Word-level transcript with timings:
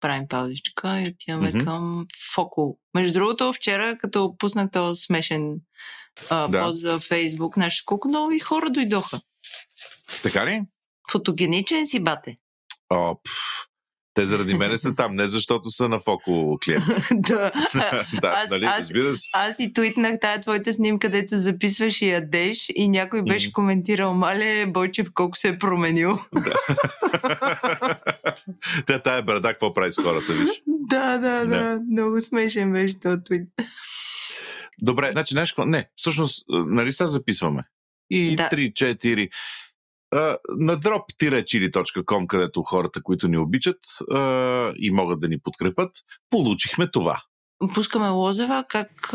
правим 0.00 0.28
паузичка 0.28 1.00
и 1.00 1.08
отиваме 1.08 1.48
Мгм. 1.48 1.64
към 1.64 2.06
Фоко. 2.34 2.78
Между 2.94 3.12
другото, 3.12 3.52
вчера, 3.52 3.98
като 3.98 4.34
пуснах 4.38 4.70
този 4.70 5.00
смешен 5.02 5.54
а, 6.30 6.48
Да. 6.48 6.62
пост 6.62 6.82
във 6.82 7.02
Фейсбук, 7.02 7.54
знаеш 7.54 7.82
колко 7.86 8.08
нови 8.08 8.38
хора 8.38 8.70
дойдоха. 8.70 9.20
Така 10.22 10.46
ли? 10.46 10.62
Фотогеничен 11.10 11.86
си, 11.86 12.00
бате. 12.00 12.36
О, 12.90 13.14
пф. 13.24 13.32
Те 14.14 14.24
заради 14.24 14.54
мене 14.54 14.78
са 14.78 14.94
там, 14.94 15.14
не 15.14 15.26
защото 15.26 15.70
са 15.70 15.88
на 15.88 15.98
Фоко 16.00 16.58
клиент. 16.64 16.84
да. 17.14 17.50
да, 18.22 18.28
Аз- 18.28 18.50
нали, 18.50 18.64
аз-. 18.64 18.92
Аз 19.32 19.58
и 19.58 19.72
твитнах 19.72 20.20
тая 20.20 20.40
твоята 20.40 20.72
снимка, 20.72 21.06
където 21.06 21.38
записваш 21.38 22.02
и 22.02 22.08
ядеш 22.08 22.66
и 22.74 22.88
някой 22.88 23.22
беше 23.22 23.52
коментирал, 23.52 24.14
мале, 24.14 24.66
Бойчев 24.66 25.08
колко 25.14 25.36
се 25.36 25.48
е 25.48 25.58
променил. 25.58 26.18
Тя 28.86 29.02
тая 29.02 29.22
брада, 29.22 29.48
какво 29.48 29.74
прави 29.74 29.92
с 29.92 30.02
хората, 30.02 30.32
виж? 30.32 30.62
да, 30.66 31.18
да, 31.18 31.46
да, 31.46 31.80
много 31.90 32.20
смешен 32.20 32.72
беше 32.72 33.00
този 33.00 33.18
твит. 33.24 33.48
Добре, 34.82 35.10
значи 35.12 35.34
знаеш 35.34 35.52
какво? 35.52 35.64
Не, 35.64 35.90
всъщност, 35.94 36.44
а, 36.52 36.64
нали 36.66 36.92
сега 36.92 37.06
записваме? 37.06 37.62
И 38.10 38.36
Да. 38.36 38.48
3-4 38.52 39.28
а, 40.10 40.36
на 40.58 40.76
drop-chili.com, 40.80 42.26
където 42.26 42.62
хората, 42.62 43.02
които 43.02 43.28
ни 43.28 43.38
обичат 43.38 43.78
а, 44.10 44.72
и 44.76 44.90
могат 44.90 45.20
да 45.20 45.28
ни 45.28 45.40
подкрепят, 45.40 45.90
получихме 46.30 46.90
това. 46.90 47.22
Пускаме 47.74 48.08
Лозева, 48.08 48.64
как 48.68 49.10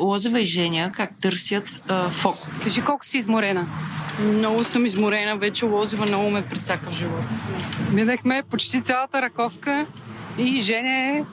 Лозева 0.00 0.40
и 0.40 0.44
Женя, 0.44 0.92
как 0.96 1.10
търсят 1.20 1.82
а, 1.88 2.08
Фоко. 2.10 2.48
Кажи 2.62 2.82
колко 2.82 3.04
си 3.06 3.18
изморена. 3.18 3.66
Много 4.22 4.64
съм 4.64 4.86
изморена, 4.86 5.36
вече 5.36 5.64
лозива 5.64 6.06
много 6.06 6.30
ме 6.30 6.44
прецака 6.46 6.90
в 6.90 6.94
живота. 6.94 7.24
Минахме 7.92 8.42
почти 8.50 8.80
цялата 8.82 9.22
Раковска 9.22 9.86
и 10.38 10.56
Женя 10.60 10.96
е 10.98 11.24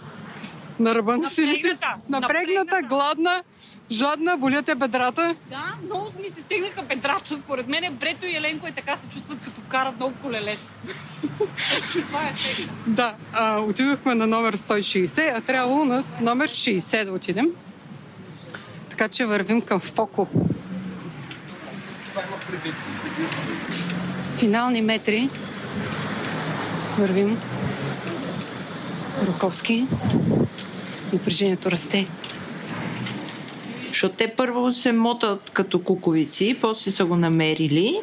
на 0.80 0.96
ръба 0.96 1.18
на 1.18 1.30
силите. 1.30 1.76
си. 1.76 1.82
Напрегната. 1.84 2.10
Напрегната, 2.10 2.60
Напрегната. 2.66 2.88
гладна, 2.88 3.44
жадна, 3.92 4.38
болят 4.38 4.70
е 4.70 4.76
бедрата. 4.76 5.36
Да, 5.50 5.76
много 5.86 6.12
ми 6.24 6.30
се 6.30 6.42
стегнаха 6.42 6.82
бедрата. 6.82 7.38
Според 7.38 7.68
мен 7.68 7.96
Брето 7.96 8.26
и 8.26 8.36
Еленко 8.36 8.68
е 8.68 8.72
така 8.72 8.98
се 8.98 9.10
чувстват, 9.10 9.40
като 9.46 9.62
карат 9.70 9.96
много 9.96 10.14
колелет. 10.22 10.60
Това 12.08 12.24
е 12.24 12.32
ефекта. 12.34 12.74
Да, 12.88 13.16
а, 13.34 13.60
отидохме 13.60 14.16
на 14.16 14.28
номер 14.28 14.58
160, 14.58 15.38
а 15.38 15.42
трябвало 15.42 15.86
на 15.86 16.04
номер 16.22 16.48
60 16.48 17.06
да 17.06 17.12
отидем. 17.12 17.48
Така 18.90 19.08
че 19.08 19.26
вървим 19.26 19.62
към 19.62 19.80
Фоко. 19.80 20.28
Финални 24.38 24.82
метри. 24.82 25.30
Вървим. 26.98 27.42
Руковски. 29.28 29.88
Напрежението 31.14 31.72
расте. 31.72 32.08
Защото 33.96 34.16
те 34.16 34.28
първо 34.28 34.74
се 34.74 34.92
мотат 34.92 35.50
като 35.50 35.84
куковици, 35.84 36.58
после 36.62 36.92
са 36.92 37.06
го 37.06 37.16
намерили 37.16 38.02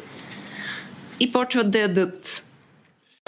и 1.19 1.31
почват 1.31 1.71
да 1.71 1.79
ядат. 1.79 2.45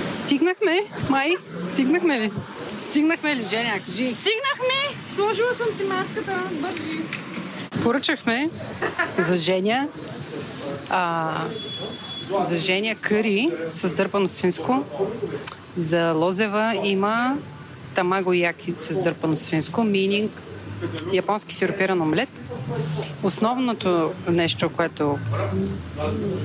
Стигнахме, 0.10 0.80
май? 1.10 1.36
Стигнахме 1.74 2.20
ли? 2.20 2.32
Стигнахме 2.84 3.36
ли, 3.36 3.44
Женя? 3.44 3.74
Кажи. 3.86 4.06
Стигнахме! 4.06 5.02
Сложила 5.16 5.56
съм 5.56 5.68
си 5.78 5.84
маската. 5.84 6.44
Бържи. 6.52 7.02
Поръчахме 7.82 8.50
за 9.18 9.36
Женя 9.36 9.88
а, 10.90 11.48
за 12.40 12.58
Женя 12.58 12.96
къри 12.96 13.50
с 13.68 13.94
дърпано 13.94 14.28
свинско. 14.28 14.84
За 15.76 16.12
Лозева 16.12 16.80
има 16.84 17.38
тамаго 17.96 18.34
яки 18.34 18.74
с 18.76 19.02
дърпано 19.02 19.38
свинско, 19.38 19.84
мининг, 19.84 20.42
японски 21.14 21.56
сиропиран 21.56 22.02
омлет. 22.02 22.42
Основното 23.24 24.12
нещо, 24.30 24.70
което 24.70 25.20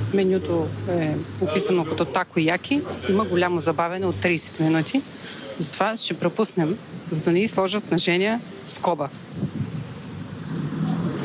в 0.00 0.14
менюто 0.14 0.68
е 0.88 1.14
описано 1.40 1.84
като 1.84 2.04
тако 2.04 2.40
яки, 2.40 2.82
има 3.08 3.24
голямо 3.24 3.60
забавене 3.60 4.06
от 4.06 4.14
30 4.14 4.60
минути. 4.60 5.02
Затова 5.58 5.96
ще 5.96 6.18
пропуснем, 6.18 6.78
за 7.10 7.22
да 7.22 7.32
ни 7.32 7.48
сложат 7.48 7.90
на 7.90 7.98
Женя 7.98 8.40
скоба. 8.66 9.08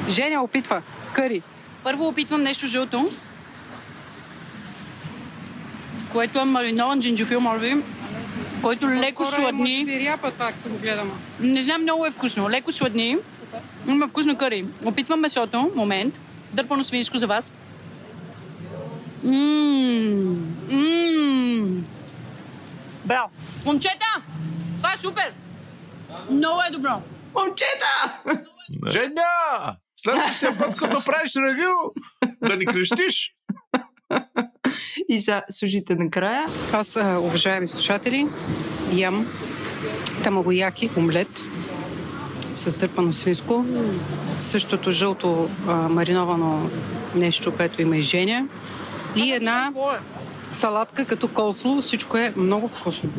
Женя 0.09 0.43
опитва. 0.43 0.81
Къри. 1.13 1.41
Първо 1.83 2.07
опитвам 2.07 2.41
нещо 2.41 2.67
жълто, 2.67 3.09
което 6.11 6.39
е 6.39 6.45
маринован 6.45 7.01
джинджофил, 7.01 7.39
може 7.39 7.59
би, 7.59 7.81
който 8.61 8.89
леко 8.89 9.23
е, 9.23 9.25
сладни. 9.25 9.83
Може 9.83 9.97
би 9.97 10.05
ряпа 10.05 10.31
това, 10.31 10.51
като 10.51 10.69
го 10.69 10.77
гледам. 10.77 11.11
Не 11.39 11.63
знам, 11.63 11.81
много 11.81 12.05
е 12.05 12.11
вкусно. 12.11 12.49
Леко 12.49 12.71
сладни. 12.71 13.17
Има 13.87 14.07
вкусно 14.07 14.37
кари. 14.37 14.65
Опитвам 14.85 15.19
месото. 15.19 15.71
Момент. 15.75 16.19
Дърпано 16.53 16.83
свинско 16.83 17.17
за 17.17 17.27
вас. 17.27 17.51
Ммм. 19.23 20.55
Ммм. 20.69 21.85
Браво. 23.05 23.29
Момчета! 23.65 24.21
Това 24.77 24.93
е 24.93 24.97
супер! 24.97 25.33
Много 26.29 26.61
е 26.69 26.71
добро. 26.71 27.01
Момчета! 27.35 28.21
Женя! 28.87 29.75
Следващия 29.95 30.57
път, 30.57 30.75
като 30.75 31.03
правиш 31.03 31.35
ревю, 31.35 31.73
да 32.41 32.57
ни 32.57 32.65
крещиш. 32.65 33.35
И 35.09 35.19
са, 35.19 35.41
служите 35.49 35.95
накрая. 35.95 36.45
Аз, 36.73 36.95
уважаеми 36.95 37.67
слушатели, 37.67 38.27
ям 38.93 39.27
тамагояки, 40.23 40.89
омлет 40.97 41.41
с 42.55 42.77
дърпано 42.77 43.13
свинско. 43.13 43.65
Същото 44.39 44.91
жълто 44.91 45.49
а, 45.67 45.75
мариновано 45.75 46.69
нещо, 47.15 47.55
което 47.55 47.81
има 47.81 47.97
и 47.97 48.01
Женя. 48.01 48.47
И 49.15 49.31
една 49.31 49.73
салатка 50.51 51.05
като 51.05 51.27
колсло. 51.27 51.81
Всичко 51.81 52.17
е 52.17 52.33
много 52.37 52.67
вкусно. 52.67 53.09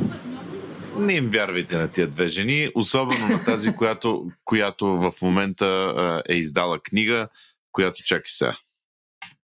Не 0.98 1.12
им 1.12 1.28
вярвайте 1.28 1.76
на 1.78 1.88
тия 1.88 2.08
две 2.08 2.28
жени, 2.28 2.68
особено 2.74 3.26
на 3.26 3.44
тази, 3.44 3.74
която, 3.74 4.26
която 4.44 4.86
в 4.86 5.12
момента 5.22 5.66
а, 5.66 6.22
е 6.28 6.34
издала 6.34 6.78
книга, 6.80 7.28
която 7.72 8.02
чаки 8.04 8.30
сега. 8.32 8.56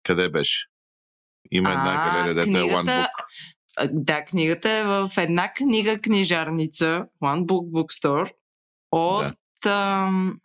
Къде 0.02 0.28
беше? 0.28 0.66
Има 1.50 1.70
една 1.70 1.92
А, 1.98 2.10
галерия, 2.10 2.34
дето 2.34 2.48
е 2.48 2.60
One 2.60 2.66
книгата- 2.74 2.90
Book. 2.90 3.08
А, 3.76 3.88
Да, 3.92 4.24
книгата 4.24 4.70
е 4.70 4.84
в 4.84 5.10
една 5.18 5.52
книга 5.52 5.98
книжарница, 5.98 7.04
One 7.22 7.44
Book 7.44 7.70
Bookstore, 7.70 8.30
от 8.92 9.24
10 9.64 10.42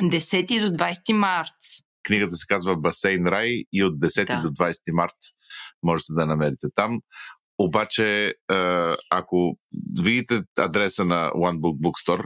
до 0.00 0.76
20 0.76 1.12
март. 1.12 1.54
Книгата 2.02 2.36
се 2.36 2.46
казва 2.46 2.76
Басейн 2.76 3.26
Рай 3.26 3.64
и 3.72 3.84
от 3.84 3.94
10 3.98 4.26
Да. 4.26 4.40
до 4.40 4.48
20 4.48 4.92
март 4.92 5.16
можете 5.82 6.12
да 6.12 6.26
намерите 6.26 6.66
там. 6.74 7.00
Обаче, 7.58 8.34
ако 9.10 9.56
видите 10.02 10.42
адреса 10.58 11.04
на 11.04 11.30
One 11.30 11.58
Book 11.58 11.80
Bookstore, 11.80 12.24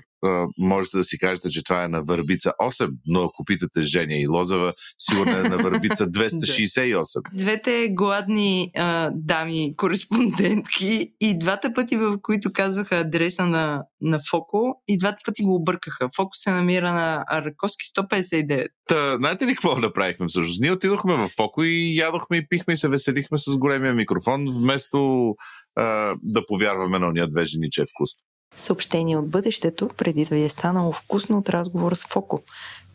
можете 0.58 0.96
да 0.96 1.04
си 1.04 1.18
кажете, 1.18 1.48
че 1.48 1.64
това 1.64 1.84
е 1.84 1.88
на 1.88 2.02
Върбица 2.02 2.52
8, 2.62 2.90
но 3.06 3.22
ако 3.22 3.44
питате 3.44 3.82
Женя 3.82 4.16
и 4.16 4.26
Лозева, 4.26 4.72
сигурно 4.98 5.32
е 5.32 5.42
на 5.42 5.56
Върбица 5.56 6.06
268. 6.10 7.04
Двете 7.34 7.88
гладни 7.90 8.70
а, 8.76 9.10
дами 9.14 9.76
кореспондентки 9.76 11.12
и 11.20 11.38
двата 11.38 11.72
пъти, 11.74 11.96
в 11.96 12.18
които 12.22 12.52
казваха 12.52 12.96
адреса 12.96 13.46
на, 13.46 13.82
на 14.00 14.20
Фоко, 14.30 14.82
и 14.88 14.98
двата 14.98 15.18
пъти 15.26 15.42
го 15.42 15.54
объркаха. 15.54 16.08
Фоко 16.16 16.30
се 16.32 16.50
намира 16.50 16.92
на 16.92 17.24
Раковски 17.32 17.84
159. 17.98 18.66
Та, 18.86 19.16
знаете 19.16 19.46
ли 19.46 19.54
какво 19.54 19.78
направихме 19.78 20.26
всъщност? 20.28 20.60
Ние 20.60 20.72
отидохме 20.72 21.16
в 21.16 21.28
Фоко 21.36 21.64
и 21.64 21.96
ядохме 21.96 22.36
и 22.36 22.48
пихме 22.48 22.74
и 22.74 22.76
се 22.76 22.88
веселихме 22.88 23.38
с 23.38 23.56
големия 23.56 23.94
микрофон, 23.94 24.46
вместо 24.52 25.34
а, 25.76 26.14
да 26.22 26.46
повярваме 26.46 26.98
на 26.98 27.08
уния 27.08 27.28
две 27.28 27.44
жени, 27.44 27.70
че 27.70 27.82
е 27.82 27.84
вкусно. 27.84 28.20
Съобщение 28.56 29.16
от 29.16 29.30
бъдещето, 29.30 29.88
преди 29.96 30.24
да 30.24 30.34
ви 30.34 30.44
е 30.44 30.48
станало 30.48 30.92
вкусно 30.92 31.38
от 31.38 31.50
разговора 31.50 31.96
с 31.96 32.06
Фоко. 32.06 32.42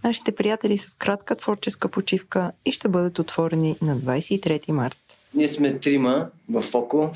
Нашите 0.04 0.32
приятели 0.32 0.78
са 0.78 0.90
в 0.90 0.96
кратка 0.98 1.36
творческа 1.36 1.90
почивка 1.90 2.52
и 2.66 2.72
ще 2.72 2.90
бъдат 2.90 3.20
отворени 3.20 3.76
на 3.82 3.98
23 3.98 4.72
март. 4.72 4.98
Ние 5.34 5.48
сме 5.48 5.80
трима 5.80 6.30
в 6.50 6.62
Фоко. 6.62 7.12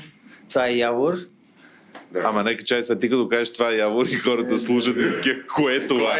Това 0.48 0.66
е 0.68 0.76
Явор. 0.76 1.14
Ама 2.24 2.42
нека 2.42 2.64
чай 2.64 2.82
сега 2.82 2.98
ти 2.98 3.10
като 3.10 3.28
кажеш 3.28 3.52
това 3.52 3.70
е 3.70 3.76
Явор 3.76 4.06
и 4.06 4.14
хората 4.14 4.58
слушат 4.58 4.96
и 4.96 5.02
са 5.02 5.14
такива, 5.14 5.40
кое 5.54 5.74
е 5.74 5.86
това? 5.86 6.16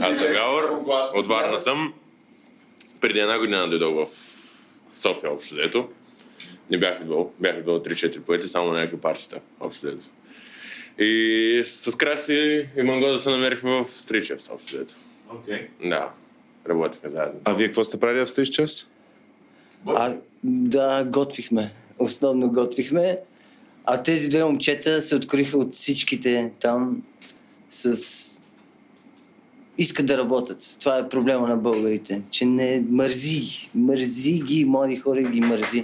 Аз 0.00 0.18
съм 0.18 0.32
Явор, 0.32 0.84
от 1.14 1.26
Варна 1.26 1.58
съм. 1.58 1.94
Преди 3.00 3.18
една 3.18 3.38
година 3.38 3.68
дойдох 3.68 4.06
в 4.06 4.12
София 4.96 5.32
общо 5.32 5.54
взето. 5.54 5.88
Не 6.70 6.78
бях 6.78 7.00
идвал, 7.00 7.32
бях 7.40 7.56
идвал 7.56 7.82
3-4 7.82 8.20
пъти, 8.20 8.48
само 8.48 8.72
на 8.72 8.78
някакви 8.78 9.00
партията 9.00 9.40
общо. 9.60 9.88
И 10.98 11.62
с 11.64 11.96
Краси 11.96 12.68
и 12.76 12.82
Манго 12.82 13.06
да 13.06 13.20
се 13.20 13.30
намерихме 13.30 13.70
в 13.70 13.88
Стричевс 13.88 14.50
общо 14.50 14.76
взето. 14.76 14.94
Okay. 15.32 15.66
Да, 15.88 16.08
работихме 16.68 17.10
заедно. 17.10 17.40
А 17.44 17.54
вие 17.54 17.66
какво 17.66 17.84
сте 17.84 18.00
правили 18.00 18.24
в 18.24 18.28
Стричевс? 18.28 18.86
А, 19.86 20.16
да, 20.44 21.04
готвихме. 21.04 21.72
Основно 21.98 22.50
готвихме. 22.50 23.18
А 23.84 24.02
тези 24.02 24.28
две 24.28 24.44
момчета 24.44 25.02
се 25.02 25.16
откроиха 25.16 25.58
от 25.58 25.74
всичките 25.74 26.52
там 26.60 27.02
с... 27.70 28.40
Искат 29.78 30.06
да 30.06 30.18
работят. 30.18 30.76
Това 30.80 30.98
е 30.98 31.08
проблема 31.08 31.48
на 31.48 31.56
българите. 31.56 32.22
Че 32.30 32.44
не 32.44 32.84
мързи 32.88 33.40
ги. 33.40 33.70
Мързи 33.74 34.32
ги, 34.32 34.64
млади 34.64 34.96
хора 34.96 35.22
ги 35.22 35.40
мързи. 35.40 35.82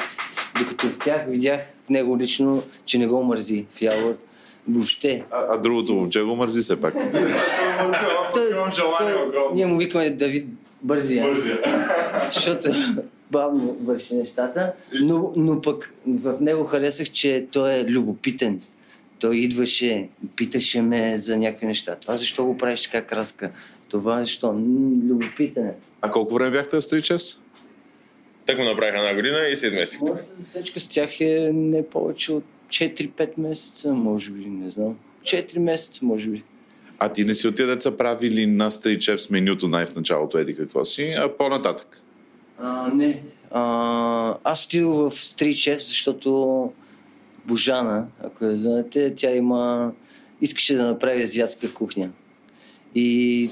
Докато 0.59 0.87
в 0.89 0.99
тях 0.99 1.27
видях 1.29 1.61
в 1.87 1.91
него 1.91 2.19
лично, 2.19 2.63
че 2.85 2.99
не 2.99 3.07
го 3.07 3.23
мързи 3.23 3.67
в 3.75 3.83
Явор. 3.83 4.17
Въобще. 4.69 5.25
А, 5.31 5.47
а 5.51 5.57
другото 5.59 5.95
момче 5.95 6.21
го 6.23 6.37
мързи 6.37 6.61
все 6.61 6.81
пак. 6.81 6.95
Той, 8.35 8.51
той, 8.99 9.15
ние 9.55 9.67
му 9.67 9.79
викаме 9.79 10.11
Давид 10.11 10.47
Бързия. 10.83 11.35
Защото 12.33 12.71
бавно 13.31 13.77
върши 13.85 14.15
нещата, 14.15 14.73
но, 15.03 15.33
но 15.37 15.61
пък 15.61 15.95
в 16.07 16.35
него 16.41 16.65
харесах, 16.65 17.11
че 17.11 17.47
той 17.53 17.73
е 17.73 17.85
любопитен. 17.85 18.61
Той 19.21 19.37
идваше, 19.37 20.09
питаше 20.37 20.83
ме 20.83 21.19
за 21.19 21.37
някакви 21.37 21.67
неща. 21.67 21.97
Това 21.97 22.17
защо 22.17 22.45
го 22.45 22.59
правиш 22.59 22.83
така 22.83 23.07
краска? 23.07 23.51
Това 23.89 24.21
защо? 24.21 24.53
М, 24.53 24.61
любопитен 25.09 25.67
е. 25.67 25.75
А 26.01 26.11
колко 26.11 26.35
време 26.35 26.51
бяхте 26.51 26.77
в 26.77 26.83
Street 26.83 27.37
Так 28.47 28.57
го 28.57 28.65
направих 28.65 28.95
една 28.95 29.15
година 29.15 29.49
и 29.49 29.57
се 29.57 29.67
изместих. 29.67 30.01
Моята 30.01 30.35
засечка 30.37 30.81
с 30.81 30.89
тях 30.89 31.21
е 31.21 31.51
не 31.55 31.87
повече 31.87 32.33
от 32.33 32.45
4-5 32.69 33.31
месеца, 33.39 33.93
може 33.93 34.31
би, 34.31 34.47
не 34.47 34.71
знам. 34.71 34.97
4 35.23 35.59
месеца, 35.59 36.05
може 36.05 36.29
би. 36.29 36.43
А 36.99 37.09
ти 37.09 37.25
не 37.25 37.35
си 37.35 37.49
от 37.49 37.57
тия 37.57 37.69
деца 37.69 37.97
правили 37.97 38.47
на 38.47 38.71
Street 38.71 38.99
Chefs 38.99 39.31
менюто 39.31 39.69
най 39.69 39.87
в 39.87 39.97
началото, 39.97 40.39
еди 40.39 40.57
какво 40.57 40.85
си, 40.85 41.15
а 41.19 41.37
по-нататък. 41.37 42.03
А, 42.59 42.91
не. 42.95 43.23
А, 43.51 44.35
аз 44.45 44.65
отидох 44.65 44.95
в 44.95 45.11
Chef, 45.11 45.79
защото 45.79 46.73
Божана, 47.47 48.07
ако 48.23 48.45
я 48.45 48.57
знаете, 48.57 49.15
тя 49.15 49.31
има... 49.31 49.93
Искаше 50.41 50.75
да 50.75 50.87
направи 50.87 51.23
азиатска 51.23 51.75
кухня. 51.75 52.11
И 52.95 53.51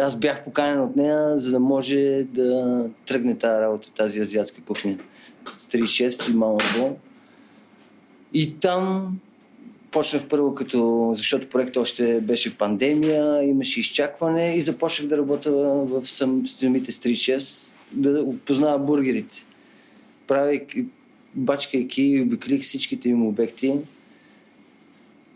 аз 0.00 0.16
бях 0.16 0.44
поканен 0.44 0.80
от 0.80 0.96
нея, 0.96 1.38
за 1.38 1.50
да 1.50 1.60
може 1.60 2.26
да 2.30 2.84
тръгне 3.06 3.38
тази 3.38 3.60
работа, 3.60 3.92
тази 3.92 4.20
азиатска 4.20 4.62
кухня. 4.62 4.98
Street 5.44 6.08
Chefs 6.08 6.30
и 6.30 6.34
Мама 6.34 6.58
Бо. 6.78 6.96
И 8.32 8.54
там 8.54 9.12
почнах 9.90 10.28
първо 10.28 10.54
като, 10.54 11.10
защото 11.14 11.48
проектът 11.48 11.76
още 11.76 12.20
беше 12.20 12.58
пандемия, 12.58 13.42
имаше 13.42 13.80
изчакване 13.80 14.54
и 14.54 14.60
започнах 14.60 15.08
да 15.08 15.16
работя 15.16 15.52
в 15.52 16.06
сам, 16.06 16.46
самите 16.46 16.92
Street 16.92 17.36
Chefs, 17.36 17.72
да 17.92 18.26
познава 18.46 18.78
бургерите. 18.78 19.46
Правейки, 20.26 20.84
бачкайки 21.34 22.02
и 22.02 22.22
обиколих 22.22 22.62
всичките 22.62 23.08
им 23.08 23.26
обекти. 23.26 23.74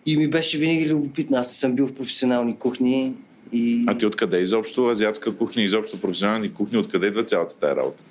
И 0.06 0.16
ми 0.16 0.30
беше 0.30 0.58
винаги 0.58 0.88
любопитно. 0.88 1.36
Аз 1.36 1.48
не 1.48 1.54
съм 1.54 1.74
бил 1.74 1.86
в 1.86 1.94
професионални 1.94 2.56
кухни. 2.56 3.14
И... 3.52 3.84
А 3.86 3.96
ти 3.96 4.06
откъде 4.06 4.40
изобщо 4.40 4.86
азиатска 4.86 5.36
кухня, 5.36 5.62
изобщо 5.62 6.00
професионални 6.00 6.54
кухни, 6.54 6.78
откъде 6.78 7.06
идва 7.06 7.22
цялата 7.22 7.56
тая 7.58 7.76
работа? 7.76 8.04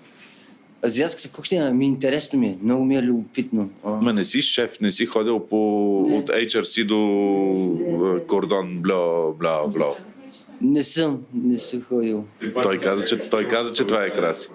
Азиатската 0.86 1.30
кухня 1.30 1.74
ми 1.74 1.86
интересно 1.86 2.40
ми 2.40 2.48
е. 2.48 2.58
Много 2.64 2.86
ми 2.86 2.96
е 2.96 3.04
любопитно. 3.04 3.70
А, 3.84 3.92
Ма 3.92 4.14
не 4.14 4.26
си 4.26 4.42
шеф, 4.42 4.82
не 4.82 4.92
си 4.92 5.06
ходил 5.06 5.40
по, 5.40 6.02
от 6.02 6.30
HRC 6.30 6.86
до 6.86 8.18
е, 8.18 8.28
кордон, 8.28 8.80
бла, 8.82 9.32
бла, 9.40 9.68
бла. 9.68 9.94
Не 10.62 10.84
съм, 10.84 11.22
не 11.34 11.58
съм 11.58 11.82
ходил. 11.82 12.26
Той 12.64 12.78
каза, 12.80 13.06
че, 13.06 13.30
той 13.30 13.48
каза, 13.48 13.74
че 13.74 13.84
това 13.84 14.06
е 14.06 14.14
краси. 14.14 14.50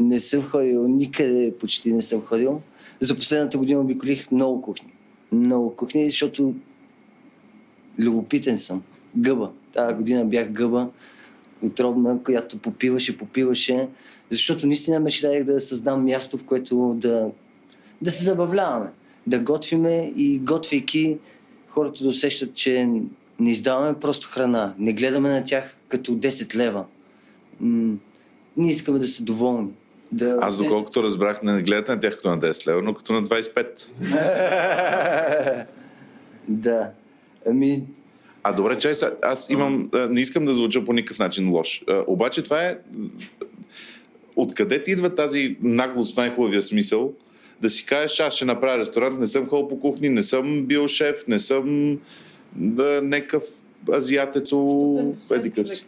Не 0.00 0.20
съм 0.20 0.42
ходил, 0.42 0.88
никъде 0.88 1.54
почти 1.60 1.92
не 1.92 2.02
съм 2.02 2.20
ходил. 2.20 2.60
За 3.00 3.14
последната 3.14 3.58
година 3.58 3.80
обиколих 3.80 4.30
много 4.30 4.62
кухни. 4.62 4.92
Много 5.32 5.76
кухни, 5.76 6.10
защото 6.10 6.54
любопитен 7.98 8.58
съм. 8.58 8.82
Гъба. 9.16 9.50
Тази 9.72 9.94
година 9.94 10.24
бях 10.24 10.50
гъба, 10.50 10.88
отровна, 11.62 12.22
която 12.22 12.58
попиваше, 12.58 13.18
попиваше. 13.18 13.88
Защото 14.30 14.66
наистина 14.66 15.00
мечтаях 15.00 15.44
да 15.44 15.60
създам 15.60 16.04
място, 16.04 16.38
в 16.38 16.44
което 16.44 16.94
да, 16.96 17.30
да 18.02 18.10
се 18.10 18.24
забавляваме. 18.24 18.90
Да 19.26 19.38
готвиме 19.38 20.12
и 20.16 20.38
готвейки 20.38 21.16
хората 21.68 22.02
да 22.02 22.08
усещат, 22.08 22.54
че 22.54 22.84
не 23.40 23.50
издаваме 23.50 24.00
просто 24.00 24.28
храна. 24.28 24.74
Не 24.78 24.92
гледаме 24.92 25.30
на 25.30 25.44
тях 25.44 25.76
като 25.88 26.12
10 26.12 26.56
лева. 26.56 26.84
М- 27.60 27.96
ние 28.56 28.70
искаме 28.70 28.98
да 28.98 29.06
са 29.06 29.22
доволни. 29.22 29.68
Да... 30.12 30.38
Аз 30.40 30.58
доколкото 30.58 31.02
разбрах, 31.02 31.42
не 31.42 31.62
гледате 31.62 31.92
на 31.92 32.00
тях 32.00 32.16
като 32.16 32.28
на 32.28 32.38
10 32.38 32.66
лева, 32.66 32.82
но 32.82 32.94
като 32.94 33.12
на 33.12 33.22
25. 33.22 35.66
да. 36.48 36.90
Ами, 37.46 37.84
А 38.42 38.52
добре, 38.52 38.78
чай, 38.78 38.94
сега, 38.94 39.12
аз 39.22 39.50
имам, 39.50 39.90
не 40.10 40.20
искам 40.20 40.44
да 40.44 40.54
звуча 40.54 40.84
по 40.84 40.92
никакъв 40.92 41.18
начин 41.18 41.50
лош. 41.50 41.82
А, 41.88 42.04
обаче 42.06 42.42
това 42.42 42.62
е... 42.62 42.78
Откъде 44.36 44.82
ти 44.82 44.90
идва 44.90 45.14
тази 45.14 45.56
наглост 45.62 46.14
в 46.14 46.16
най-хубавия 46.16 46.62
смисъл? 46.62 47.12
Да 47.60 47.70
си 47.70 47.86
кажеш, 47.86 48.20
аз 48.20 48.34
ще 48.34 48.44
направя 48.44 48.78
ресторант, 48.78 49.20
не 49.20 49.26
съм 49.26 49.48
ходил 49.48 49.68
по 49.68 49.80
кухни, 49.80 50.08
не 50.08 50.22
съм 50.22 50.66
бил 50.66 50.88
шеф, 50.88 51.26
не 51.28 51.38
съм 51.38 51.98
да, 52.56 53.00
некъв 53.02 53.44
азиатецо, 53.92 55.14
къв 55.54 55.68
си. 55.68 55.86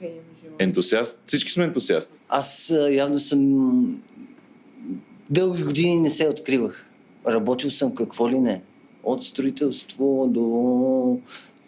Ентусиаст. 0.58 1.19
Всички 1.26 1.52
сме 1.52 1.64
ентусиасти. 1.64 2.19
аз 2.29 2.75
явно 2.91 3.19
съм... 3.19 4.02
Дълги 5.31 5.62
години 5.62 5.97
не 5.97 6.11
се 6.11 6.29
откривах. 6.29 6.87
Работил 7.29 7.70
съм 7.70 7.94
какво 7.94 8.31
ли 8.31 8.38
не. 8.38 8.62
От 9.02 9.25
строителство 9.25 10.26
до 10.31 11.19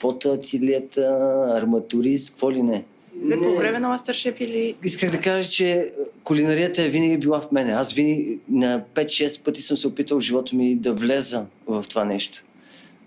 фотоателиета, 0.02 1.18
арматурист, 1.56 2.30
какво 2.30 2.52
ли 2.52 2.62
не. 2.62 2.84
Не 3.22 3.36
по 3.36 3.56
време 3.56 3.78
на 3.78 3.88
Мастършеф 3.88 4.40
или... 4.40 4.74
Исках 4.84 5.10
да 5.10 5.20
кажа, 5.20 5.48
че 5.48 5.86
кулинарията 6.24 6.82
е 6.82 6.88
винаги 6.88 7.18
била 7.18 7.40
в 7.40 7.52
мене. 7.52 7.72
Аз 7.72 7.92
винаги 7.92 8.38
на 8.48 8.84
5-6 8.94 9.42
пъти 9.42 9.62
съм 9.62 9.76
се 9.76 9.88
опитал 9.88 10.18
в 10.18 10.22
живота 10.22 10.56
ми 10.56 10.76
да 10.76 10.94
влеза 10.94 11.44
в 11.66 11.84
това 11.88 12.04
нещо. 12.04 12.44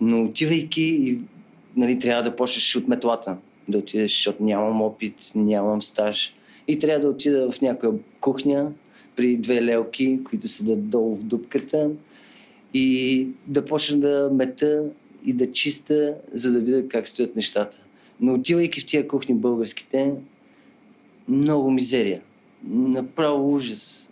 Но 0.00 0.24
отивайки, 0.24 0.82
и, 0.82 1.18
нали, 1.76 1.98
трябва 1.98 2.22
да 2.22 2.36
почнеш 2.36 2.76
от 2.76 2.88
метлата. 2.88 3.36
Да 3.68 3.78
отидеш, 3.78 4.10
защото 4.10 4.42
нямам 4.42 4.82
опит, 4.82 5.14
нямам 5.34 5.82
стаж. 5.82 6.34
И 6.68 6.78
трябва 6.78 7.00
да 7.00 7.08
отида 7.08 7.50
в 7.50 7.60
някоя 7.60 7.92
кухня 8.20 8.66
при 9.16 9.36
две 9.36 9.62
лелки, 9.62 10.18
които 10.24 10.48
седат 10.48 10.88
долу 10.88 11.16
в 11.16 11.22
дупката 11.22 11.90
и 12.74 13.28
да 13.46 13.64
почна 13.64 13.98
да 13.98 14.30
мета 14.32 14.82
и 15.26 15.32
да 15.32 15.52
чиста, 15.52 16.14
за 16.32 16.52
да 16.52 16.60
видя 16.60 16.88
как 16.88 17.08
стоят 17.08 17.36
нещата. 17.36 17.82
Но 18.20 18.34
отивайки 18.34 18.80
в 18.80 18.86
тия 18.86 19.08
кухни 19.08 19.34
българските, 19.34 20.12
много 21.28 21.70
мизерия. 21.70 22.20
Направо 22.68 23.54
ужас. 23.54 24.10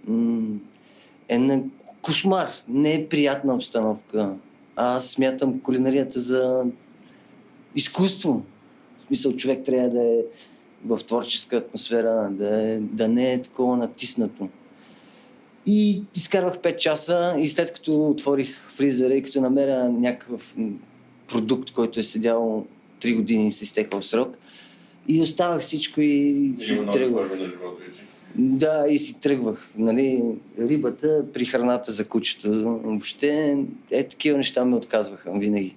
Една 1.28 1.60
кошмар. 2.02 2.48
Не 2.68 2.94
е 2.94 3.08
приятна 3.08 3.54
обстановка. 3.54 4.34
Аз 4.76 5.10
смятам 5.10 5.60
кулинарията 5.60 6.20
за 6.20 6.62
изкуство. 7.76 8.42
В 8.98 9.06
смисъл, 9.06 9.36
човек 9.36 9.64
трябва 9.64 9.90
да 9.90 10.02
е 10.02 10.18
в 10.86 10.98
творческа 11.06 11.56
атмосфера, 11.56 12.28
да, 12.30 12.62
е, 12.62 12.78
да 12.80 13.08
не 13.08 13.32
е 13.32 13.42
такова 13.42 13.76
натиснато. 13.76 14.48
И 15.66 16.02
изкарвах 16.14 16.58
5 16.58 16.76
часа 16.76 17.34
и 17.38 17.48
след 17.48 17.72
като 17.72 18.08
отворих 18.08 18.56
фризера 18.68 19.14
и 19.14 19.22
като 19.22 19.40
намеря 19.40 19.88
някакъв 19.88 20.56
продукт, 21.28 21.70
който 21.70 22.00
е 22.00 22.02
седял 22.02 22.66
3 23.00 23.16
години 23.16 23.48
и 23.48 23.52
се 23.52 23.64
изтекал 23.64 24.02
срок, 24.02 24.36
и 25.08 25.22
оставах 25.22 25.60
всичко 25.60 26.00
и 26.00 26.52
си 26.56 26.86
тръгвах. 26.92 27.30
Да, 28.36 28.84
и 28.88 28.98
си 28.98 29.20
тръгвах. 29.20 29.70
Нали, 29.76 30.22
рибата 30.58 31.24
при 31.32 31.44
храната 31.44 31.92
за 31.92 32.04
кучето. 32.08 32.78
Въобще 32.84 33.56
е 33.90 34.04
такива 34.04 34.38
неща 34.38 34.64
ме 34.64 34.76
отказваха 34.76 35.38
винаги. 35.38 35.74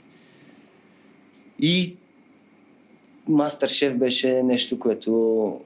И 1.60 1.96
Мастер 3.28 3.68
Шеф 3.68 3.98
беше 3.98 4.44
нещо, 4.44 4.80
което 4.80 5.62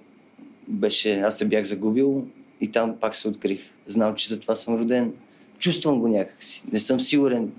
беше... 0.67 1.19
Аз 1.19 1.37
се 1.37 1.45
бях 1.45 1.65
загубил 1.65 2.25
и 2.61 2.67
там 2.67 2.95
пак 3.01 3.15
се 3.15 3.27
открих. 3.27 3.61
Знам, 3.87 4.15
че 4.15 4.29
за 4.29 4.39
това 4.39 4.55
съм 4.55 4.75
роден. 4.75 5.13
Чувствам 5.59 5.99
го 5.99 6.07
някакси. 6.07 6.63
Не 6.71 6.79
съм 6.79 6.99
сигурен. 6.99 7.51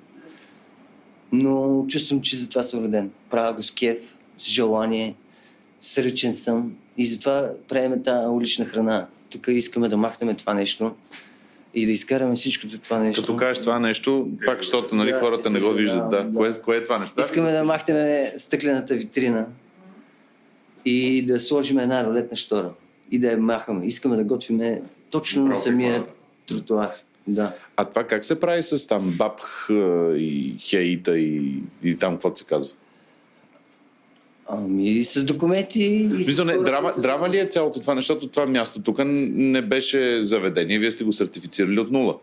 Но 1.33 1.85
чувствам, 1.89 2.21
че 2.21 2.37
за 2.37 2.49
това 2.49 2.63
съм 2.63 2.85
роден. 2.85 3.11
Правя 3.31 3.53
го 3.53 3.63
с 3.63 3.71
кеф, 3.71 4.17
с 4.39 4.47
желание. 4.47 5.15
Сръчен 5.81 6.35
съм. 6.35 6.73
И 6.97 7.07
затова 7.07 7.51
правим 7.69 8.03
тази 8.03 8.27
улична 8.27 8.65
храна. 8.65 9.07
Тук 9.31 9.45
искаме 9.49 9.89
да 9.89 9.97
махнем 9.97 10.37
това 10.37 10.55
нещо 10.55 10.95
и 11.75 11.87
да 11.87 11.93
изкараме 11.93 12.35
всичкото 12.35 12.79
това 12.79 12.99
нещо. 12.99 13.23
Като 13.23 13.37
кажеш 13.37 13.61
това 13.63 13.79
нещо, 13.79 14.29
пак 14.47 14.63
защото 14.63 14.97
нали, 14.97 15.13
Да, 15.13 15.21
хората 15.21 15.51
не 15.51 15.61
го 15.61 15.71
виждат. 15.71 16.11
да, 16.11 16.25
Да. 16.25 16.35
Кое, 16.37 16.53
кое 16.65 16.77
е 16.77 16.85
това 16.85 16.99
нещо? 16.99 17.21
Искаме 17.21 17.53
да 17.53 17.65
махнем 17.65 18.27
стъклената 18.37 18.95
витрина 18.95 19.47
и 20.85 21.27
да 21.27 21.41
сложим 21.41 21.79
една 21.79 22.05
рулетна 22.05 22.37
штора 22.37 22.71
и 23.11 23.19
да 23.19 23.31
я 23.31 23.39
махаме. 23.39 23.87
Искаме 23.87 24.17
да 24.17 24.25
готвиме 24.25 24.83
точно 25.11 25.47
на 25.47 25.57
самия 25.57 26.05
тротуар. 26.47 26.91
Да. 27.27 27.53
А 27.77 27.85
това 27.85 28.05
как 28.05 28.25
се 28.25 28.41
прави 28.41 28.63
с 28.63 28.87
там 28.87 29.15
бабх 29.19 29.67
и 30.17 30.55
хеита 30.59 31.19
и, 31.19 31.55
и 31.85 31.97
там 31.97 32.13
какво 32.13 32.35
се 32.35 32.45
казва? 32.45 32.73
Ами 34.49 35.05
с 35.05 35.25
документи 35.25 35.83
и 36.19 36.25
с 36.25 36.27
Мисля, 36.27 36.45
не, 36.45 36.53
хора, 36.53 36.65
драма, 36.65 36.93
драма 36.99 37.29
ли 37.29 37.39
е 37.39 37.47
цялото 37.47 37.81
това, 37.81 37.95
защото 37.95 38.29
това 38.29 38.47
място 38.47 38.83
тук 38.83 38.99
не 39.05 39.63
беше 39.63 40.23
заведение, 40.23 40.79
вие 40.79 40.91
сте 40.91 41.05
го 41.05 41.13
сертифицирали 41.13 41.81
от 41.81 41.91
нула. 41.91 42.17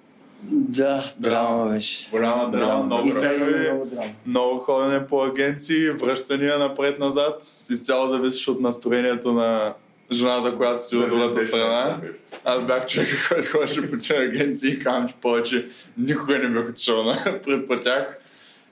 Да, 0.44 1.14
драма 1.20 1.74
беше. 1.74 2.10
Голяма 2.10 2.52
драма, 2.52 2.84
много 2.84 3.08
И 3.08 3.12
сега 3.12 3.34
има 3.34 3.46
време, 3.46 3.72
много 3.74 3.86
драма. 3.86 4.10
много 4.26 4.60
ходене 4.60 5.08
по 5.08 5.24
агенции, 5.24 5.90
връщания 5.90 6.60
напред-назад. 6.60 7.44
Изцяло 7.70 8.10
зависиш 8.10 8.48
от 8.48 8.62
настроението 8.62 9.34
на 9.34 9.74
жената, 10.12 10.56
която 10.58 10.88
си 10.88 10.96
от 10.96 11.10
другата 11.10 11.44
страна. 11.44 11.98
Аз 12.46 12.64
бях 12.64 12.86
човека, 12.86 13.16
който 13.30 13.50
ходеше 13.50 13.90
по 13.90 13.98
тези 13.98 14.14
агенции 14.14 14.72
и 14.72 14.80
казвам, 14.80 15.08
че 15.08 15.16
повече 15.22 15.68
никога 15.98 16.40
не 16.40 16.50
бях 16.50 16.70
отишъл 16.70 17.04
на 17.04 17.16
по 17.68 17.80
тях. 17.80 18.18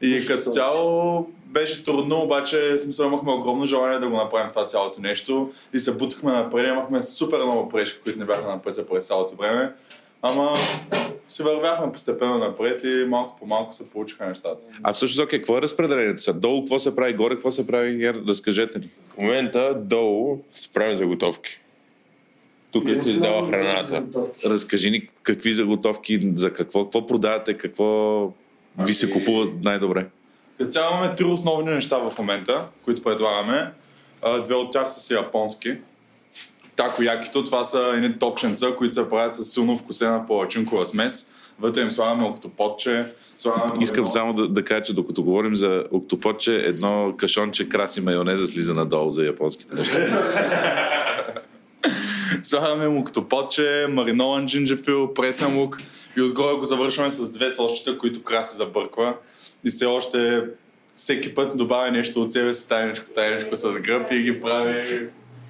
И 0.01 0.25
като 0.27 0.43
цяло 0.43 1.27
беше 1.45 1.83
трудно, 1.83 2.21
обаче 2.21 2.77
смисъл 2.77 3.05
имахме 3.05 3.31
огромно 3.31 3.65
желание 3.65 3.99
да 3.99 4.07
го 4.07 4.15
направим 4.15 4.49
това 4.51 4.65
цялото 4.65 5.01
нещо 5.01 5.51
и 5.73 5.79
се 5.79 5.91
бутахме 5.91 6.31
напред, 6.31 6.67
имахме 6.67 7.03
супер 7.03 7.37
много 7.37 7.69
пречки, 7.69 7.99
които 8.03 8.19
не 8.19 8.25
бяха 8.25 8.47
на 8.47 8.61
пътя 8.61 8.87
през 8.87 9.07
цялото 9.07 9.35
време. 9.35 9.71
Ама 10.21 10.53
се 11.29 11.43
вървяхме 11.43 11.91
постепенно 11.91 12.37
напред 12.37 12.83
и 12.83 13.05
малко 13.07 13.39
по 13.39 13.45
малко 13.45 13.73
се 13.73 13.89
получиха 13.89 14.25
нещата. 14.25 14.65
А 14.83 14.93
всъщност, 14.93 15.25
окей, 15.25 15.39
какво 15.39 15.57
е 15.57 15.61
разпределението 15.61 16.21
сега? 16.21 16.39
Долу 16.39 16.61
какво 16.61 16.79
се 16.79 16.95
прави, 16.95 17.13
горе 17.13 17.33
какво 17.33 17.51
се 17.51 17.67
прави? 17.67 17.97
Гер, 17.97 18.21
разкажете 18.27 18.79
ни. 18.79 18.89
В 19.09 19.17
момента 19.17 19.73
долу 19.75 20.39
се 20.53 20.71
правим 20.71 20.97
заготовки. 20.97 21.59
Тук 22.71 22.89
се 22.89 23.09
издава 23.09 23.47
храната. 23.47 24.03
Разкажи 24.45 24.89
ни 24.89 25.09
какви 25.23 25.53
заготовки, 25.53 26.31
за 26.35 26.53
какво, 26.53 26.83
какво 26.83 27.07
продавате, 27.07 27.53
какво 27.53 28.31
ви 28.79 28.93
се 28.93 29.11
купува 29.11 29.47
най-добре. 29.63 30.05
Като 30.57 30.71
цяло 30.71 30.91
имаме 30.91 31.15
три 31.15 31.25
основни 31.25 31.73
неща 31.73 31.97
в 31.97 32.17
момента, 32.17 32.65
които 32.85 33.03
предлагаме. 33.03 33.71
Две 34.45 34.55
от 34.55 34.71
тях 34.71 34.91
са 34.91 34.99
си 34.99 35.13
японски. 35.13 35.73
Такоякито, 36.77 37.43
това 37.43 37.63
са 37.63 37.91
едни 37.95 38.19
топченца, 38.19 38.67
които 38.77 38.95
се 38.95 39.09
правят 39.09 39.35
с 39.35 39.45
силно 39.45 39.77
вкусена 39.77 40.27
палачинкова 40.27 40.85
смес. 40.85 41.31
Вътре 41.59 41.81
им 41.81 41.91
слагаме 41.91 42.23
октопотче, 42.23 43.05
слагаме... 43.37 43.83
Искам 43.83 44.05
марино- 44.05 44.07
само 44.07 44.33
да, 44.33 44.47
да 44.47 44.63
кажа, 44.63 44.81
че 44.81 44.93
докато 44.93 45.23
говорим 45.23 45.55
за 45.55 45.83
октопотче, 45.91 46.55
едно 46.55 47.13
кашонче 47.17 47.69
краси 47.69 48.01
майонеза 48.01 48.47
слиза 48.47 48.73
надолу 48.73 49.09
за 49.09 49.23
японските 49.23 49.75
неща. 49.75 49.99
Слагаме 52.43 52.85
им 52.85 52.97
октопотче, 52.97 53.87
маринован 53.89 54.45
джинджефил, 54.45 55.13
пресен 55.13 55.57
лук 55.59 55.77
и 56.17 56.21
отгоре 56.21 56.55
го 56.55 56.65
завършваме 56.65 57.09
с 57.09 57.29
две 57.31 57.51
сосчета, 57.51 57.97
които 57.97 58.23
краси 58.23 58.57
забърква. 58.57 59.13
И 59.63 59.69
все 59.69 59.85
още 59.85 60.43
всеки 60.95 61.35
път 61.35 61.57
добавя 61.57 61.91
нещо 61.91 62.21
от 62.21 62.31
себе 62.31 62.53
си, 62.53 62.69
тайничко, 62.69 63.05
тайничко 63.15 63.57
с 63.57 63.81
гръб 63.81 64.11
и 64.11 64.21
ги 64.21 64.41
прави... 64.41 65.07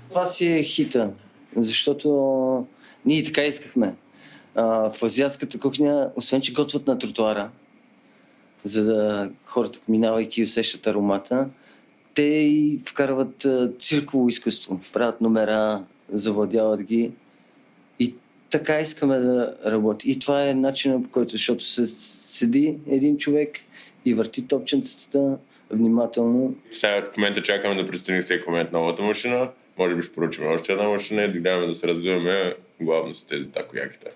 Това 0.10 0.26
си 0.26 0.48
е 0.48 0.64
хита, 0.64 1.14
защото 1.56 2.68
ние 3.06 3.24
така 3.24 3.44
искахме. 3.44 3.96
В 4.56 4.94
азиатската 5.04 5.60
кухня, 5.60 6.12
освен 6.16 6.42
че 6.42 6.54
готвят 6.54 6.88
на 6.88 7.00
тротуара, 7.00 7.50
за 8.64 8.84
да 8.84 9.30
хората, 9.46 9.80
минавайки, 9.88 10.44
усещат 10.44 10.88
аромата, 10.88 11.50
те 12.14 12.24
и 12.24 12.80
вкарват 12.86 13.48
цирково 13.80 14.30
изкуство. 14.30 14.80
Правят 14.94 15.22
номера, 15.22 15.84
завладяват 16.14 16.84
ги. 16.84 17.12
И 18.00 18.16
така 18.50 18.80
искаме 18.80 19.20
да 19.20 19.56
работи. 19.66 20.12
И 20.12 20.20
това 20.20 20.50
е 20.50 20.54
начинът 20.54 21.04
по 21.04 21.10
който, 21.10 21.32
защото 21.32 21.64
се 21.64 21.88
седи 21.88 22.76
един 22.88 23.18
човек 23.18 23.60
и 24.06 24.14
върти 24.14 24.48
топченцата 24.48 25.38
внимателно 25.70 26.56
Сега 26.72 27.10
в 27.14 27.18
момента 27.18 27.42
чакаме 27.42 27.76
да 27.76 27.90
пристигне 27.90 28.22
всеки 28.22 28.44
момент 28.48 28.72
новата 28.72 29.04
машина. 29.04 29.50
Може 29.78 29.96
би 29.96 30.02
ще 30.02 30.14
поручим 30.14 30.48
още 30.48 30.72
една 30.72 30.90
машина 30.90 31.24
и 31.24 31.32
да 31.32 31.40
гледаме 31.40 31.68
да 31.68 31.76
се 31.76 31.88
развиваме 31.88 32.56
главно 32.82 33.14
с 33.14 33.24
тези 33.24 33.52
такояките. 33.52 34.08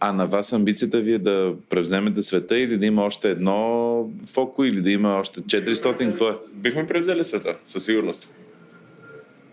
А 0.00 0.12
на 0.12 0.26
вас 0.26 0.52
амбицията 0.52 1.00
ви 1.00 1.12
е 1.12 1.18
да 1.18 1.54
превземете 1.68 2.22
света 2.22 2.58
или 2.58 2.78
да 2.78 2.86
има 2.86 3.02
още 3.02 3.30
едно 3.30 4.10
фоко 4.26 4.64
или 4.64 4.80
да 4.80 4.90
има 4.90 5.16
още 5.16 5.40
400? 5.40 5.98
Какво 5.98 6.28
е? 6.28 6.34
Бихме 6.52 6.86
превзели 6.86 7.24
света, 7.24 7.56
със 7.64 7.84
сигурност. 7.84 8.34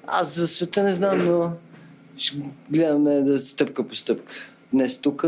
Аз 0.08 0.36
за 0.36 0.48
света 0.48 0.84
не 0.84 0.94
знам, 0.94 1.26
но 1.26 1.52
ще 2.18 2.38
гледаме 2.70 3.22
да 3.22 3.40
стъпка 3.40 3.88
по 3.88 3.96
стъпка. 3.96 4.34
Днес 4.74 4.98
тук, 4.98 5.26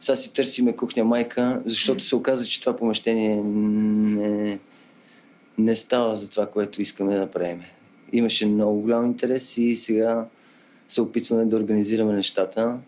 сега 0.00 0.16
си 0.16 0.32
търсиме 0.32 0.76
кухня 0.76 1.04
майка, 1.04 1.62
защото 1.66 2.04
се 2.04 2.16
оказа, 2.16 2.44
че 2.44 2.60
това 2.60 2.76
помещение 2.76 3.42
не, 3.44 4.58
не 5.58 5.76
става 5.76 6.16
за 6.16 6.30
това, 6.30 6.46
което 6.46 6.82
искаме 6.82 7.14
да 7.14 7.20
направим. 7.20 7.62
Имаше 8.12 8.46
много 8.46 8.80
голям 8.80 9.06
интерес 9.06 9.58
и 9.58 9.76
сега 9.76 10.26
се 10.88 11.02
опитваме 11.02 11.44
да 11.44 11.56
организираме 11.56 12.12
нещата, 12.12 12.78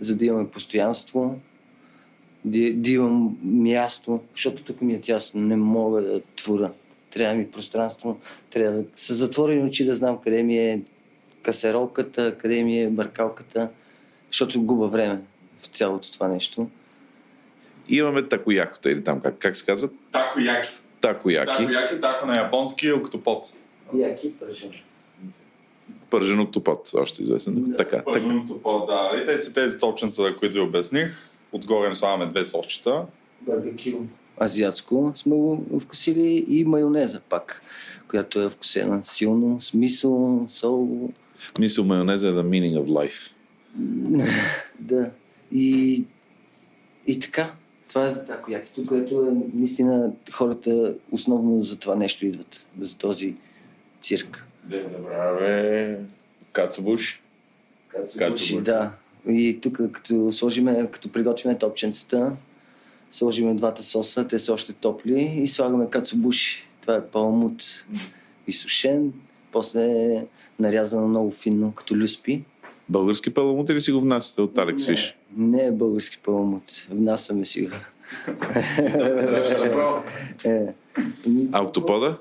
за 0.00 0.16
да 0.16 0.24
имаме 0.24 0.48
постоянство, 0.48 1.40
да, 2.44 2.72
да 2.72 2.90
имам 2.90 3.38
място, 3.42 4.20
защото 4.34 4.62
тук 4.62 4.82
ми 4.82 4.94
е 4.94 5.00
тясно, 5.00 5.40
не 5.40 5.56
мога 5.56 6.02
да 6.02 6.20
творя. 6.36 6.72
Трябва 7.10 7.34
ми 7.34 7.50
пространство, 7.50 8.18
трябва 8.50 8.76
да 8.76 8.84
с 8.96 9.14
затворени 9.14 9.68
очи 9.68 9.84
да 9.84 9.94
знам 9.94 10.18
къде 10.24 10.42
ми 10.42 10.58
е 10.58 10.82
касеролката, 11.42 12.38
къде 12.38 12.62
ми 12.62 12.80
е 12.80 12.90
бъркалката, 12.90 13.68
защото 14.30 14.62
губа 14.62 14.86
време 14.86 15.20
в 15.60 15.66
цялото 15.66 16.12
това 16.12 16.28
нещо. 16.28 16.68
Имаме 17.88 18.28
такоякота 18.28 18.90
или 18.90 19.04
там, 19.04 19.20
как, 19.20 19.34
как 19.38 19.56
се 19.56 19.66
казват? 19.66 19.92
Такояки. 20.12 20.68
Такояки. 21.00 21.56
Такояки, 21.56 22.00
тако 22.00 22.26
на 22.26 22.36
японски, 22.36 22.92
октопот. 23.86 24.00
Яки 24.00 24.32
пържен. 24.38 24.70
Пържен 26.10 26.40
октопот, 26.40 26.90
още 26.94 27.22
известен. 27.22 27.74
Така, 27.76 27.90
така. 27.90 28.12
Пърженото 28.12 28.62
по, 28.62 28.86
да. 28.86 29.22
И 29.22 29.26
те 29.26 29.36
са 29.36 29.54
тези 29.54 29.78
топченца, 29.78 30.34
които 30.38 30.54
ви 30.54 30.60
обясних. 30.60 31.30
Отгоре 31.52 31.88
им 31.88 31.94
слагаме 31.94 32.26
две 32.26 32.44
сосчета. 32.44 33.06
Барбекю. 33.40 33.98
Азиатско 34.42 35.12
сме 35.14 35.34
го 35.36 35.80
вкусили 35.80 36.44
и 36.48 36.64
майонеза 36.64 37.20
пак, 37.20 37.62
която 38.10 38.40
е 38.40 38.50
вкусена 38.50 39.04
силно, 39.04 39.60
смисъл, 39.60 40.46
сол. 40.48 41.10
Мисъл 41.58 41.84
майонеза 41.84 42.28
е 42.28 42.32
the 42.32 42.42
meaning 42.42 42.84
of 42.84 42.88
life. 42.88 43.32
Да. 44.80 45.10
И, 45.52 46.04
и 47.06 47.20
така. 47.20 47.52
Това 47.88 48.06
е 48.06 48.10
за 48.10 48.24
такоякито, 48.24 48.82
което 48.88 49.22
е 49.22 49.56
наистина 49.58 50.12
хората 50.32 50.94
основно 51.12 51.62
за 51.62 51.78
това 51.78 51.94
нещо 51.94 52.26
идват. 52.26 52.66
За 52.80 52.98
този 52.98 53.34
цирк. 54.06 54.44
Да 54.64 54.76
не 54.76 54.88
забравяме 54.88 55.98
Кацубуш. 56.52 57.22
Кацубуши. 57.88 58.60
Да. 58.60 58.90
И 59.28 59.58
тук, 59.62 59.80
като 59.92 60.32
сложиме, 60.32 60.88
като 60.90 61.12
приготвиме 61.12 61.58
топченцата, 61.58 62.32
сложиме 63.10 63.54
двата 63.54 63.82
соса, 63.82 64.28
те 64.28 64.38
са 64.38 64.52
още 64.52 64.72
топли 64.72 65.40
и 65.42 65.46
слагаме 65.48 65.90
кацубуши. 65.90 66.68
Това 66.80 66.96
е 66.96 67.04
палмут 67.06 67.86
изсушен, 68.46 69.12
после 69.52 69.84
е 69.84 70.26
нарязано 70.58 71.08
много 71.08 71.30
финно, 71.30 71.72
като 71.72 71.96
люспи. 71.96 72.44
Български 72.88 73.34
паламут 73.34 73.68
или 73.68 73.80
си 73.80 73.92
го 73.92 74.00
внасяте 74.00 74.40
от 74.40 74.58
Алекс 74.58 74.86
Фиш? 74.86 75.16
Не 75.36 75.66
е 75.66 75.72
български 75.72 76.18
палмут. 76.18 76.86
Внасяме 76.90 77.44
си 77.44 77.66
го. 77.66 77.76
е. 80.44 80.66
А 81.52 81.62
октопода? 81.62 82.18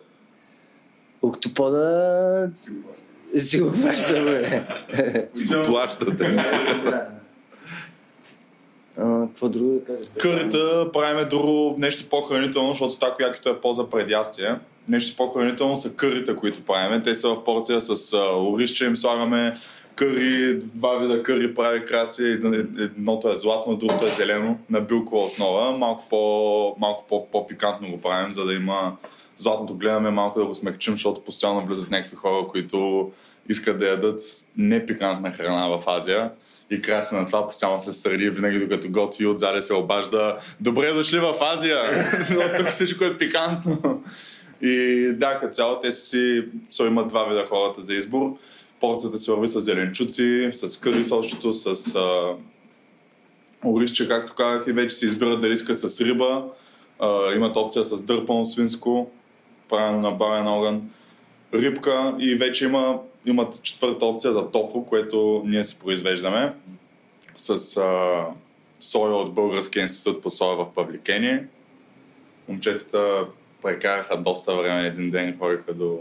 Октопода 1.25 2.49
си 3.37 3.59
го 3.59 3.69
хващаме. 3.69 4.63
Си 5.33 5.55
го 5.55 5.63
плащате. 5.63 6.37
Какво 8.95 9.49
друго 9.49 9.71
да 9.73 9.85
кажа? 9.85 10.09
Кърите 10.19 10.57
правиме 10.93 11.25
друго 11.25 11.75
нещо 11.79 12.09
по-хранително, 12.09 12.69
защото 12.69 12.99
такоякито 12.99 13.49
е 13.49 13.61
по-за 13.61 13.89
предястие. 13.89 14.55
Нещо 14.89 15.17
по-хранително 15.17 15.77
са 15.77 15.93
кърите, 15.93 16.35
които 16.35 16.61
правиме. 16.61 17.03
Те 17.03 17.15
са 17.15 17.29
в 17.29 17.43
порция 17.43 17.81
с 17.81 18.13
а, 18.13 18.37
оризче, 18.37 18.85
им 18.85 18.97
слагаме 18.97 19.53
къри, 19.95 20.59
два 20.59 20.97
вида 20.97 21.23
къри 21.23 21.53
прави 21.53 21.85
краси. 21.85 22.39
Едното 22.79 23.29
е 23.29 23.35
златно, 23.35 23.75
другото 23.75 24.05
е 24.05 24.09
зелено, 24.09 24.57
на 24.69 24.81
билкова 24.81 25.23
основа. 25.23 25.77
Малко, 25.77 26.03
по, 26.09 26.75
малко 26.79 27.05
по, 27.09 27.31
по-пикантно 27.31 27.91
го 27.91 28.01
правим, 28.01 28.33
за 28.33 28.45
да 28.45 28.53
има 28.53 28.95
златното 29.37 29.75
гледаме 29.75 30.09
малко 30.09 30.39
да 30.39 30.45
го 30.45 30.53
смекчим, 30.53 30.93
защото 30.93 31.23
постоянно 31.23 31.65
влизат 31.65 31.91
някакви 31.91 32.15
хора, 32.15 32.47
които 32.47 33.11
искат 33.49 33.79
да 33.79 33.87
ядат 33.87 34.21
непикантна 34.57 35.31
храна 35.31 35.67
в 35.67 35.83
Азия. 35.87 36.31
И 36.69 36.81
краси 36.81 37.15
на 37.15 37.25
това 37.25 37.47
постоянно 37.47 37.81
се 37.81 37.93
сърди, 37.93 38.29
винаги 38.29 38.59
докато 38.59 38.89
готви 38.89 39.27
отзаде 39.27 39.61
се 39.61 39.73
обажда 39.73 40.37
Добре 40.59 40.93
дошли 40.93 41.19
в 41.19 41.35
Азия! 41.41 41.77
От 42.45 42.57
тук 42.57 42.67
всичко 42.67 43.03
е 43.03 43.17
пикантно. 43.17 44.03
И 44.61 45.07
да, 45.13 45.39
като 45.39 45.53
цяло 45.53 45.79
те 45.79 45.91
си, 45.91 46.43
so, 46.71 46.87
имат 46.87 47.07
два 47.07 47.23
вида 47.23 47.45
хората 47.49 47.81
за 47.81 47.93
избор. 47.93 48.37
Порцията 48.79 49.17
се 49.17 49.31
върви 49.31 49.47
с 49.47 49.61
зеленчуци, 49.61 50.49
с 50.53 50.79
къри 50.79 51.05
сочето, 51.05 51.53
с 51.53 51.95
а, 51.95 52.35
Оризче, 53.65 54.07
както 54.07 54.33
казах, 54.33 54.67
и 54.67 54.71
вече 54.71 54.95
се 54.95 55.05
избират 55.05 55.41
дали 55.41 55.53
искат 55.53 55.79
с 55.79 56.01
риба. 56.01 56.43
А, 56.99 57.33
имат 57.35 57.57
опция 57.57 57.83
с 57.83 58.01
дърпано 58.03 58.45
свинско, 58.45 59.11
правено 59.69 60.01
на 60.01 60.11
барен 60.11 60.47
огън, 60.47 60.89
рибка 61.53 62.15
и 62.19 62.35
вече 62.35 62.65
има, 62.65 62.99
имат 63.25 63.63
четвърта 63.63 64.05
опция 64.05 64.33
за 64.33 64.51
тофу, 64.51 64.85
което 64.85 65.43
ние 65.45 65.63
си 65.63 65.79
произвеждаме 65.79 66.53
с 67.35 67.77
а, 67.77 68.25
соя 68.79 69.15
от 69.15 69.33
Българския 69.33 69.83
институт 69.83 70.23
по 70.23 70.29
соя 70.29 70.55
в 70.57 70.67
Павликение. 70.75 71.45
Момчетата 72.49 73.25
прекараха 73.61 74.17
доста 74.17 74.55
време, 74.55 74.87
един 74.87 75.11
ден 75.11 75.37
ходиха 75.39 75.73
до... 75.73 75.99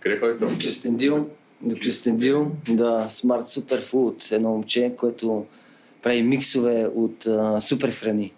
Къде 0.00 0.18
ходиха? 0.18 0.46
До 0.46 0.54
Кюстендил. 0.56 1.28
До 1.60 1.76
Кюстендил, 1.76 2.50
да, 2.68 3.06
Smart 3.10 3.60
Superfood, 3.60 4.36
едно 4.36 4.50
момче, 4.50 4.92
което 4.96 5.46
прави 6.02 6.22
миксове 6.22 6.86
от 6.94 7.26
супер 7.62 7.90
храни. 7.90 8.32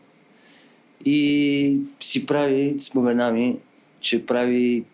И 1.05 1.79
си 2.01 2.27
прави, 2.27 2.77
спомена 2.81 3.33
ми, 3.33 3.57
че 4.01 4.27
прави 4.27 4.85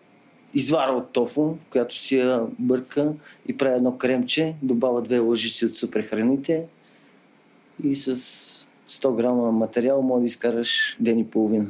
извара 0.53 0.91
от 0.91 1.11
тофу, 1.11 1.55
която 1.69 1.97
си 1.97 2.17
я 2.17 2.41
бърка 2.59 3.13
и 3.47 3.57
прави 3.57 3.75
едно 3.75 3.97
кремче, 3.97 4.55
добавя 4.61 5.01
две 5.01 5.19
лъжици 5.19 5.65
от 5.65 5.75
супер 5.75 6.03
храните 6.03 6.63
и 7.83 7.95
с 7.95 8.15
100 8.89 9.15
грама 9.15 9.51
материал 9.51 10.01
може 10.01 10.21
да 10.21 10.25
изкараш 10.25 10.97
ден 10.99 11.19
и 11.19 11.27
половина. 11.27 11.65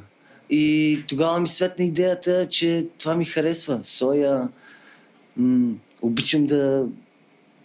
И 0.49 0.99
тогава 1.07 1.39
ми 1.39 1.47
светна 1.47 1.85
идеята, 1.85 2.47
че 2.49 2.87
това 2.97 3.15
ми 3.15 3.25
харесва. 3.25 3.79
Соя, 3.83 4.49
м- 5.37 5.73
обичам 6.01 6.45
да 6.45 6.85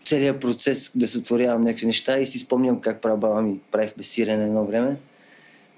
целият 0.05 0.41
процес 0.41 0.93
да 0.95 1.09
сътворявам 1.09 1.63
някакви 1.63 1.87
неща 1.87 2.19
и 2.19 2.27
си 2.27 2.39
спомням 2.39 2.81
как 2.81 3.01
правя 3.01 3.17
баба 3.17 3.43
ми. 3.43 3.59
Правихме 3.73 4.03
сирене 4.03 4.45
едно 4.45 4.65
време. 4.65 4.97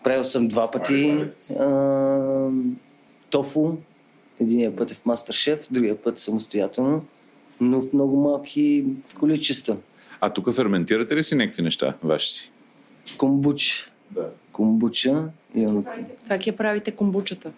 Правил 0.04 0.24
съм 0.24 0.48
два 0.48 0.70
пъти 0.70 1.24
а, 1.58 1.66
тофу. 3.30 3.76
Единия 4.40 4.76
път 4.76 4.90
е 4.90 4.94
в 4.94 5.06
Мастер-шеф, 5.06 5.66
другия 5.70 6.02
път 6.02 6.18
самостоятелно, 6.18 7.04
но 7.60 7.82
в 7.82 7.92
много 7.92 8.16
малки 8.16 8.84
количества. 9.18 9.76
А 10.20 10.30
тук 10.30 10.52
ферментирате 10.52 11.16
ли 11.16 11.22
си 11.22 11.34
някакви 11.34 11.62
неща, 11.62 11.94
ваши 12.02 12.32
си? 12.32 12.50
Комбуч. 13.18 13.90
Да. 14.10 14.28
Комбуча. 14.52 15.24
Имам 15.54 15.84
Как 16.28 16.46
я 16.46 16.56
правите 16.56 16.90
комбучата? 16.90 17.52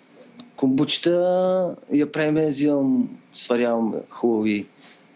Комбучата 0.56 1.76
я 1.92 2.12
правим, 2.12 2.48
взимам, 2.48 3.18
сварявам 3.32 3.94
хубави 4.10 4.66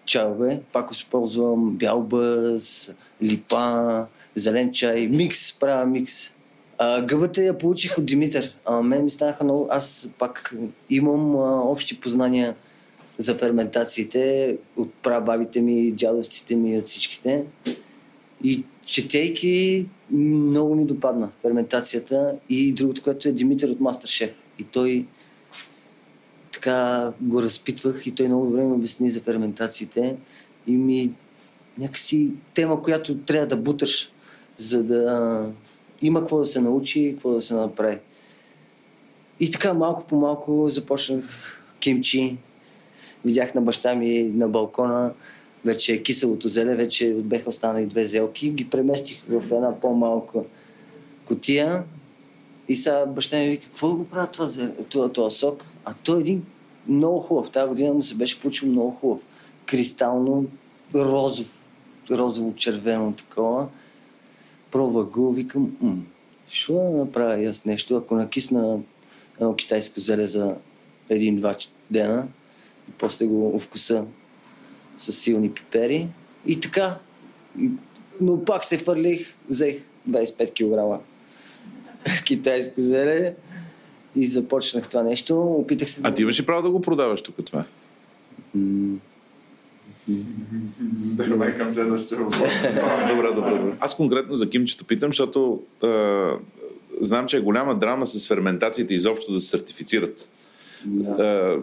чайове. 0.04 0.60
Пак 0.72 0.90
използвам 0.92 1.70
бял 1.70 2.02
бъз, 2.02 2.92
липа, 3.22 4.04
зелен 4.36 4.72
чай, 4.72 5.06
микс, 5.06 5.52
правя 5.52 5.86
микс. 5.86 6.32
А, 6.78 7.02
гъбата 7.02 7.42
я 7.42 7.58
получих 7.58 7.98
от 7.98 8.06
Димитър. 8.06 8.58
А, 8.64 8.80
мен 8.82 9.04
ми 9.04 9.10
станаха 9.10 9.44
много... 9.44 9.68
Аз 9.70 10.10
пак 10.18 10.54
имам 10.90 11.36
а, 11.36 11.60
общи 11.60 12.00
познания 12.00 12.54
за 13.18 13.34
ферментациите 13.34 14.56
от 14.76 14.94
прабабите 14.94 15.60
ми, 15.60 15.92
дядовците 15.92 16.56
ми, 16.56 16.78
от 16.78 16.86
всичките. 16.86 17.44
И 18.44 18.64
четейки 18.84 19.86
много 20.10 20.74
ми 20.74 20.84
допадна 20.84 21.28
ферментацията 21.42 22.34
и 22.48 22.72
другото, 22.72 23.02
което 23.02 23.28
е 23.28 23.32
Димитър 23.32 23.68
от 23.68 23.80
Мастер-шеф. 23.80 24.30
И 24.58 24.64
той 24.64 25.06
така 26.52 27.12
го 27.20 27.42
разпитвах 27.42 28.06
и 28.06 28.10
той 28.10 28.28
много 28.28 28.46
добре 28.46 28.64
ми 28.64 28.72
обясни 28.72 29.10
за 29.10 29.20
ферментациите 29.20 30.16
и 30.66 30.72
ми 30.72 31.10
някакси 31.78 32.30
тема, 32.54 32.82
която 32.82 33.18
трябва 33.18 33.46
да 33.46 33.56
буташ, 33.56 34.12
за 34.56 34.82
да 34.84 35.50
има 36.02 36.20
какво 36.20 36.38
да 36.38 36.44
се 36.44 36.60
научи 36.60 37.00
и 37.00 37.12
какво 37.12 37.30
да 37.30 37.42
се 37.42 37.54
направи. 37.54 37.98
И 39.40 39.50
така 39.50 39.74
малко 39.74 40.04
по 40.06 40.16
малко 40.16 40.68
започнах 40.68 41.62
кимчи. 41.80 42.36
Видях 43.24 43.54
на 43.54 43.60
баща 43.60 43.94
ми 43.94 44.22
на 44.22 44.48
балкона 44.48 45.12
вече 45.64 46.02
киселото 46.02 46.48
зеле, 46.48 46.74
вече 46.74 47.14
беха 47.14 47.48
останали 47.48 47.86
две 47.86 48.06
зелки. 48.06 48.50
Ги 48.50 48.70
преместих 48.70 49.22
в 49.28 49.52
една 49.52 49.80
по-малка 49.80 50.38
котия. 51.26 51.84
И 52.68 52.76
сега 52.76 53.06
баща 53.06 53.38
ми 53.38 53.48
вика, 53.48 53.66
какво 53.66 53.94
го 53.94 54.04
правят 54.04 54.32
това, 54.32 54.48
това, 54.88 55.08
това 55.12 55.30
сок? 55.30 55.64
А 55.84 55.94
той 56.04 56.18
е 56.18 56.20
един 56.20 56.42
много 56.88 57.20
хубав. 57.20 57.50
Тази 57.50 57.68
година 57.68 57.92
му 57.92 58.02
се 58.02 58.14
беше 58.14 58.40
получил 58.40 58.68
много 58.68 58.90
хубав. 58.90 59.20
Кристално 59.66 60.44
розов, 60.94 61.64
розово-червено 62.10 63.12
такова. 63.12 63.66
Пробва 64.70 65.04
го, 65.04 65.32
викам, 65.32 65.76
м- 65.80 65.96
да 66.68 66.98
направя 66.98 67.44
аз 67.44 67.64
нещо, 67.64 67.96
ако 67.96 68.14
накисна 68.14 68.78
едно 69.40 69.54
китайско 69.54 70.00
зеле 70.00 70.26
за 70.26 70.54
един-два 71.08 71.56
дена 71.90 72.26
и 72.88 72.92
после 72.98 73.26
го 73.26 73.58
вкуса 73.58 74.04
с 74.98 75.12
силни 75.12 75.50
пипери. 75.52 76.08
И 76.46 76.60
така. 76.60 76.98
Но 78.20 78.44
пак 78.44 78.64
се 78.64 78.78
фърлих, 78.78 79.34
взех 79.48 79.82
25 80.10 80.98
кг 80.98 81.02
китайско 82.24 82.80
зеле 82.80 83.34
и 84.16 84.26
започнах 84.26 84.88
това 84.88 85.02
нещо. 85.02 85.42
Опитах 85.42 85.90
се 85.90 86.00
А 86.04 86.14
ти 86.14 86.22
имаш 86.22 86.40
ли 86.40 86.46
право 86.46 86.62
да 86.62 86.70
го 86.70 86.80
продаваш 86.80 87.22
тук 87.22 87.44
това? 87.44 87.64
М, 88.54 88.96
Да, 90.08 91.54
към 91.56 91.70
следващия 91.70 92.18
въпрос. 92.18 92.50
добре, 93.08 93.28
добре, 93.34 93.50
добре. 93.50 93.76
Аз 93.80 93.96
конкретно 93.96 94.36
за 94.36 94.50
кимчето 94.50 94.84
питам, 94.84 95.08
защото 95.08 95.62
а, 95.82 96.30
знам, 97.00 97.26
че 97.26 97.36
е 97.36 97.40
голяма 97.40 97.74
драма 97.74 98.06
с 98.06 98.28
ферментациите 98.28 98.94
изобщо 98.94 99.32
да 99.32 99.40
се 99.40 99.48
сертифицират. 99.48 100.30
да. 100.84 101.10
А, 101.10 101.56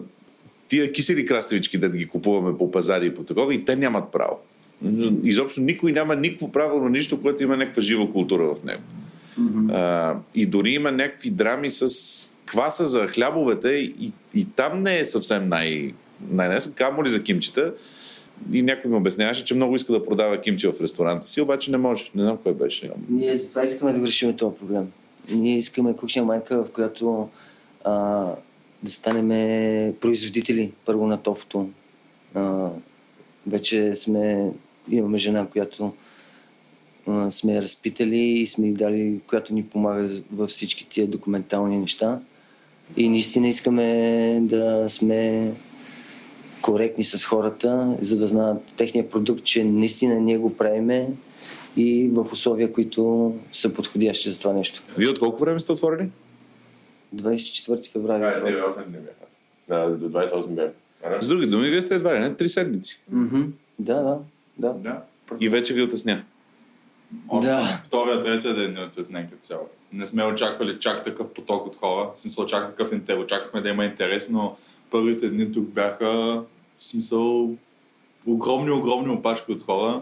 тия 0.68 0.92
кисели 0.92 1.26
краставички, 1.26 1.78
да 1.78 1.88
ги 1.88 2.06
купуваме 2.06 2.58
по 2.58 2.70
пазари 2.70 3.06
и 3.06 3.14
по 3.14 3.22
такова, 3.22 3.54
и 3.54 3.64
те 3.64 3.76
нямат 3.76 4.12
право. 4.12 4.38
Изобщо 5.24 5.60
никой 5.60 5.92
няма 5.92 6.16
никакво 6.16 6.52
право 6.52 6.80
на 6.80 6.90
нищо, 6.90 7.22
което 7.22 7.42
има 7.42 7.56
някаква 7.56 7.82
жива 7.82 8.12
култура 8.12 8.54
в 8.54 8.64
него. 8.64 8.82
А, 9.72 10.14
и 10.34 10.46
дори 10.46 10.70
има 10.70 10.90
някакви 10.90 11.30
драми 11.30 11.70
с 11.70 11.88
кваса 12.46 12.86
за 12.86 13.06
хлябовете 13.08 13.68
и, 13.68 14.12
и 14.34 14.44
там 14.44 14.82
не 14.82 14.98
е 14.98 15.04
съвсем 15.04 15.48
най- 15.48 15.92
най-лесно. 16.30 16.72
Камо 16.76 17.04
ли 17.04 17.08
за 17.08 17.22
кимчета? 17.22 17.72
И 18.52 18.62
някой 18.62 18.90
ми 18.90 18.96
обясняваше, 18.96 19.44
че 19.44 19.54
много 19.54 19.74
иска 19.74 19.92
да 19.92 20.04
продава 20.04 20.40
кимчи 20.40 20.66
в 20.66 20.80
ресторанта 20.80 21.26
си, 21.26 21.40
обаче 21.40 21.70
не 21.70 21.76
може. 21.76 22.10
Не 22.14 22.22
знам 22.22 22.38
кой 22.42 22.54
беше. 22.54 22.90
Ние 23.08 23.36
затова 23.36 23.64
искаме 23.64 23.92
да 23.92 24.06
решим 24.06 24.36
този 24.36 24.56
проблем. 24.56 24.92
Ние 25.30 25.56
искаме 25.56 25.96
кухня 25.96 26.24
майка, 26.24 26.64
в 26.64 26.70
която 26.70 27.28
а, 27.84 28.26
да 28.82 28.90
станем 28.90 29.28
производители 30.00 30.72
първо 30.84 31.06
на 31.06 31.22
тофото. 31.22 31.68
А, 32.34 32.68
вече 33.46 33.94
сме, 33.94 34.50
имаме 34.90 35.18
жена, 35.18 35.46
която 35.46 35.92
а, 37.06 37.30
сме 37.30 37.62
разпитали 37.62 38.18
и 38.18 38.46
сме 38.46 38.72
дали, 38.72 39.20
която 39.26 39.54
ни 39.54 39.64
помага 39.64 40.08
във 40.32 40.50
всички 40.50 40.88
тия 40.88 41.06
документални 41.06 41.78
неща. 41.78 42.20
И 42.96 43.08
наистина 43.08 43.48
искаме 43.48 44.38
да 44.42 44.86
сме 44.88 45.50
коректни 46.64 47.04
с 47.04 47.24
хората, 47.24 47.96
за 48.00 48.18
да 48.18 48.26
знаят 48.26 48.62
техния 48.76 49.10
продукт, 49.10 49.44
че 49.44 49.64
наистина 49.64 50.20
ние 50.20 50.38
го 50.38 50.56
правиме 50.56 51.08
и 51.76 52.10
в 52.12 52.20
условия, 52.32 52.72
които 52.72 53.34
са 53.52 53.74
подходящи 53.74 54.30
за 54.30 54.38
това 54.38 54.52
нещо. 54.52 54.82
Вие 54.98 55.08
от 55.08 55.18
колко 55.18 55.40
време 55.40 55.60
сте 55.60 55.72
отворили? 55.72 56.08
24 57.16 57.92
феврари. 57.92 58.20
Да, 58.20 58.34
това. 58.34 58.48
8 58.48 58.84
дни 58.84 58.98
бяха. 58.98 59.26
Да, 59.68 59.96
до 59.96 60.18
28 60.18 60.48
бяха. 60.48 61.22
С 61.22 61.28
други 61.28 61.46
думи, 61.46 61.68
вие 61.68 61.82
сте 61.82 61.94
едва 61.94 62.14
ли 62.14 62.18
не 62.18 62.34
три 62.34 62.48
седмици. 62.48 63.00
Мгм. 63.10 63.42
Да, 63.78 64.02
да, 64.02 64.18
да. 64.58 64.72
Да. 64.72 65.02
И 65.40 65.48
вече 65.48 65.74
ви 65.74 65.82
отесня. 65.82 66.24
Още 67.28 67.50
Да. 67.50 67.80
Втория, 67.84 68.20
третия 68.20 68.54
ден 68.54 68.74
ни 68.74 68.80
отезне 68.80 69.28
като 69.30 69.42
цяло. 69.42 69.68
Не 69.92 70.06
сме 70.06 70.24
очаквали 70.24 70.78
чак 70.78 71.02
такъв 71.02 71.28
поток 71.28 71.66
от 71.66 71.76
хора. 71.76 72.10
В 72.14 72.20
смисъл, 72.20 72.46
чак 72.46 72.66
такъв 72.66 72.92
интерес. 72.92 73.22
Очаквахме 73.22 73.60
да 73.60 73.68
има 73.68 73.84
интерес, 73.84 74.30
но 74.30 74.56
първите 74.90 75.28
дни 75.28 75.52
тук 75.52 75.64
бяха 75.64 76.42
в 76.84 76.86
смисъл 76.86 77.50
огромни, 78.26 78.70
огромни 78.70 79.12
опашки 79.12 79.52
от 79.52 79.62
хора. 79.62 80.00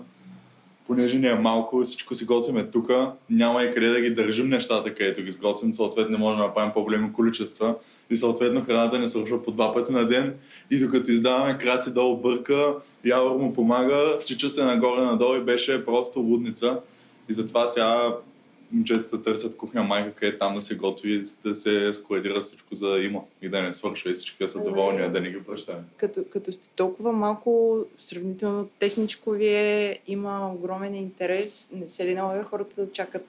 Понеже 0.87 1.19
ни 1.19 1.29
е 1.29 1.35
малко, 1.35 1.83
всичко 1.83 2.15
си 2.15 2.25
готвиме 2.25 2.65
тук, 2.65 2.91
няма 3.31 3.63
и 3.63 3.75
къде 3.75 3.89
да 3.89 4.01
ги 4.01 4.11
държим 4.11 4.49
нещата, 4.49 4.95
където 4.95 5.23
ги 5.23 5.31
сготвим, 5.31 5.75
съответно 5.75 6.13
не 6.13 6.19
можем 6.19 6.39
да 6.39 6.47
направим 6.47 6.73
по-големи 6.73 7.13
количества 7.13 7.75
и 8.11 8.17
съответно 8.17 8.65
храната 8.65 8.99
не 8.99 9.09
свършва 9.09 9.43
по 9.43 9.51
два 9.51 9.75
пъти 9.75 9.93
на 9.93 10.09
ден 10.09 10.35
и 10.71 10.79
докато 10.79 11.11
издаваме 11.11 11.59
краси 11.59 11.95
долу 11.95 12.17
бърка, 12.17 12.75
Явор 13.05 13.37
му 13.37 13.53
помага, 13.53 14.15
чича 14.25 14.51
се 14.51 14.65
нагоре-надолу 14.65 15.37
и 15.37 15.41
беше 15.41 15.85
просто 15.85 16.21
лудница. 16.21 16.81
И 17.29 17.33
затова 17.33 17.69
сега 17.69 18.17
момчетата 18.73 19.23
търсят 19.23 19.57
кухня 19.57 19.83
майка, 19.83 20.13
къде 20.15 20.39
там 20.39 20.55
да 20.55 20.61
се 20.61 20.77
готви, 20.77 21.23
да 21.45 21.55
се 21.55 21.93
складира 21.93 22.41
всичко 22.41 22.75
за 22.75 22.89
да 22.89 23.05
има 23.05 23.21
и 23.43 23.49
да 23.49 23.63
не 23.63 23.73
свършва 23.73 24.11
и 24.11 24.15
всички 24.15 24.37
да 24.41 24.49
са 24.49 24.63
доволни, 24.63 25.03
а 25.03 25.11
да 25.11 25.21
не 25.21 25.31
ги 25.31 25.45
прощаме. 25.45 25.83
като, 25.97 26.25
като 26.31 26.53
сте 26.53 26.69
толкова 26.77 27.13
малко, 27.13 27.79
сравнително 27.99 28.69
тесничко 28.79 29.31
ви 29.31 29.49
е, 29.49 29.99
има 30.07 30.53
огромен 30.55 30.95
интерес, 30.95 31.71
не 31.75 31.89
се 31.89 32.07
ли 32.07 32.15
налага 32.15 32.45
хората 32.45 32.85
да 32.85 32.93
чакат 32.93 33.27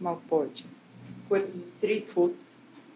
малко 0.00 0.22
повече. 0.28 0.64
Което 1.28 1.58
за 1.58 1.66
стрит 1.66 2.10
фуд, 2.10 2.34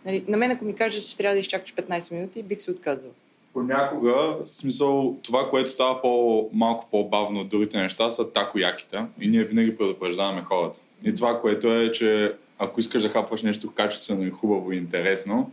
нали, 0.05 0.25
на 0.29 0.37
мен 0.37 0.51
ако 0.51 0.65
ми 0.65 0.75
кажеш, 0.75 1.03
че 1.03 1.17
трябва 1.17 1.35
да 1.35 1.41
изчакаш 1.41 1.75
15 1.75 2.15
минути, 2.15 2.43
бих 2.43 2.61
се 2.61 2.71
отказал. 2.71 3.11
Понякога, 3.53 4.13
в 4.13 4.43
смисъл, 4.47 5.17
това, 5.23 5.51
което 5.51 5.71
става 5.71 6.03
по, 6.03 6.49
малко 6.53 6.89
по-бавно 6.91 7.41
от 7.41 7.49
другите 7.49 7.83
неща, 7.83 8.11
са 8.11 8.33
такояките. 8.33 9.05
И 9.21 9.29
ние 9.29 9.45
винаги 9.45 9.77
предупреждаваме 9.77 10.43
хората. 10.43 10.81
И 11.05 11.15
това, 11.15 11.41
което 11.41 11.75
е, 11.75 11.93
че 11.93 12.35
ако 12.59 12.81
искаш 12.81 13.03
да 13.03 13.09
хапваш 13.09 13.43
нещо 13.43 13.73
качествено 13.75 14.27
и 14.27 14.31
хубаво 14.31 14.73
и 14.73 14.77
интересно, 14.77 15.51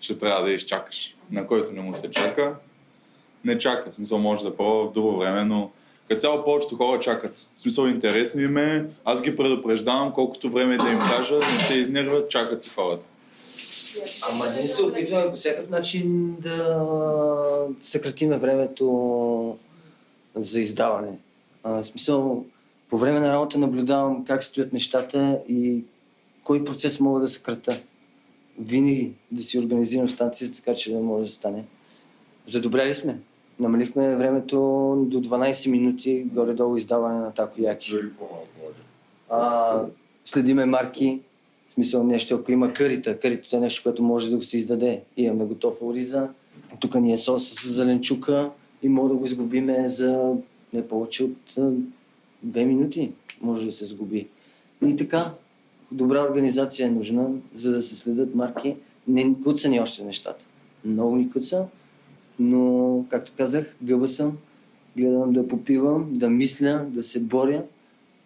ще 0.00 0.18
трябва 0.18 0.44
да 0.44 0.52
изчакаш. 0.52 1.16
На 1.30 1.46
който 1.46 1.72
не 1.72 1.80
му 1.80 1.94
се 1.94 2.10
чака, 2.10 2.54
не 3.44 3.58
чака. 3.58 3.90
В 3.90 3.94
смисъл, 3.94 4.18
може 4.18 4.44
да 4.44 4.56
пробва 4.56 4.88
в 4.88 4.92
друго 4.92 5.18
време, 5.18 5.44
но 5.44 5.70
като 6.08 6.20
цяло 6.20 6.44
повечето 6.44 6.76
хора 6.76 7.00
чакат. 7.00 7.38
В 7.54 7.60
смисъл, 7.60 7.86
интересно 7.86 8.40
им 8.40 8.56
е. 8.56 8.86
Аз 9.04 9.22
ги 9.22 9.36
предупреждавам, 9.36 10.12
колкото 10.12 10.50
време 10.50 10.76
да 10.76 10.90
им 10.90 10.98
кажа, 10.98 11.34
не 11.34 11.60
се 11.60 11.74
изнервят, 11.74 12.30
чакат 12.30 12.62
си 12.62 12.70
хората. 12.70 13.06
Ама 14.32 14.44
ние 14.56 14.66
се 14.66 14.82
опитваме 14.82 15.30
по 15.30 15.36
всякакъв 15.36 15.70
начин 15.70 16.36
да 16.40 16.86
съкратиме 17.80 18.38
времето 18.38 19.58
за 20.34 20.60
издаване. 20.60 21.18
А, 21.62 21.82
в 21.82 21.86
смисъл, 21.86 22.44
по 22.90 22.98
време 22.98 23.20
на 23.20 23.32
работа 23.32 23.58
наблюдавам 23.58 24.24
как 24.24 24.44
стоят 24.44 24.72
нещата 24.72 25.40
и 25.48 25.84
кой 26.44 26.64
процес 26.64 27.00
мога 27.00 27.20
да 27.20 27.28
съкрата. 27.28 27.80
Винаги 28.58 29.12
да 29.30 29.42
си 29.42 29.58
организирам 29.58 30.08
станцията, 30.08 30.56
така 30.56 30.74
че 30.74 30.92
да 30.92 31.00
може 31.00 31.24
да 31.24 31.32
стане. 31.32 31.64
Задобряли 32.46 32.94
сме. 32.94 33.18
Намалихме 33.58 34.16
времето 34.16 34.56
до 35.08 35.22
12 35.22 35.70
минути 35.70 36.26
горе-долу 36.34 36.76
издаване 36.76 37.20
на 37.20 37.32
такояки. 37.32 37.94
А, 39.28 39.80
следиме 40.24 40.66
марки, 40.66 41.20
в 41.66 41.72
смисъл 41.72 42.04
нещо, 42.04 42.34
ако 42.34 42.52
има 42.52 42.72
кърита, 42.72 43.18
кърито 43.18 43.56
е 43.56 43.60
нещо, 43.60 43.82
което 43.82 44.02
може 44.02 44.30
да 44.30 44.36
го 44.36 44.42
се 44.42 44.56
издаде. 44.56 45.02
Имаме 45.16 45.44
готов 45.44 45.82
ориза. 45.82 46.28
Тук 46.80 46.94
ни 46.94 47.12
е 47.12 47.18
сос 47.18 47.48
с 47.48 47.72
зеленчука 47.72 48.50
и 48.82 48.88
мога 48.88 49.08
да 49.08 49.14
го 49.14 49.24
изгубиме 49.24 49.88
за 49.88 50.34
не 50.72 50.88
повече 50.88 51.24
от 51.24 51.56
две 52.42 52.64
минути. 52.64 53.12
Може 53.40 53.66
да 53.66 53.72
се 53.72 53.86
сгуби. 53.86 54.28
И 54.86 54.96
така, 54.96 55.32
добра 55.92 56.22
организация 56.22 56.86
е 56.86 56.90
нужна, 56.90 57.28
за 57.54 57.72
да 57.72 57.82
се 57.82 57.96
следят 57.96 58.34
марки. 58.34 58.76
Не 59.08 59.34
куца 59.44 59.68
ни 59.68 59.80
още 59.80 60.04
нещата. 60.04 60.46
Много 60.84 61.16
ни 61.16 61.30
куца, 61.30 61.66
но, 62.38 63.04
както 63.10 63.32
казах, 63.36 63.76
гъба 63.82 64.08
съм. 64.08 64.38
Гледам 64.96 65.32
да 65.32 65.48
попивам, 65.48 66.08
да 66.10 66.30
мисля, 66.30 66.86
да 66.88 67.02
се 67.02 67.20
боря, 67.20 67.62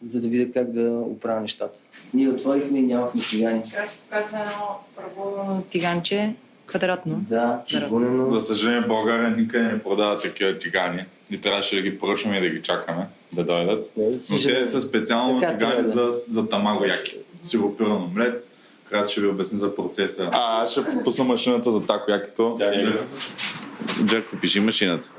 за 0.05 0.21
да 0.21 0.29
видя 0.29 0.53
как 0.53 0.71
да 0.71 0.91
оправя 0.91 1.41
нещата. 1.41 1.79
Ние 2.15 2.29
отворихме 2.29 2.79
и 2.79 2.83
нямахме 2.83 3.21
тигани. 3.31 3.63
Да 3.81 3.87
си 3.87 4.01
показва 4.05 4.39
едно 4.39 4.79
право 4.97 5.63
тиганче, 5.71 6.35
квадратно. 6.67 7.17
Да, 7.29 7.61
чугунено. 7.67 8.31
За 8.31 8.41
съжаление, 8.41 8.81
в 8.81 8.89
България 8.89 9.31
никъде 9.31 9.65
не 9.65 9.83
продават 9.83 10.23
такива 10.23 10.59
тигани. 10.59 11.05
И 11.31 11.41
трябваше 11.41 11.77
да 11.77 11.83
ги 11.83 11.99
поръчваме 11.99 12.37
и 12.37 12.41
да 12.41 12.49
ги 12.49 12.63
чакаме 12.63 13.07
да 13.33 13.45
дойдат. 13.45 13.93
За 13.97 14.35
Но 14.35 14.43
те 14.43 14.67
са 14.67 14.81
специално 14.81 15.41
Така 15.41 15.59
тигани 15.59 15.75
да 15.75 15.81
е. 15.81 15.85
за, 15.85 16.11
за 16.29 16.49
тамаго 16.49 16.85
яки. 16.85 17.17
Силопиран 17.43 17.93
омлет. 17.93 18.47
Крас 18.91 19.11
ще 19.11 19.21
ви 19.21 19.27
обясни 19.27 19.59
за 19.59 19.77
процеса. 19.77 20.29
А, 20.33 20.63
аз 20.63 20.71
ще 20.73 20.81
пусна 21.05 21.25
машината 21.25 21.71
за 21.71 21.87
тако 21.87 22.11
якито. 22.11 22.59
Джерко, 24.05 24.37
пиши 24.37 24.61
машината. 24.61 25.11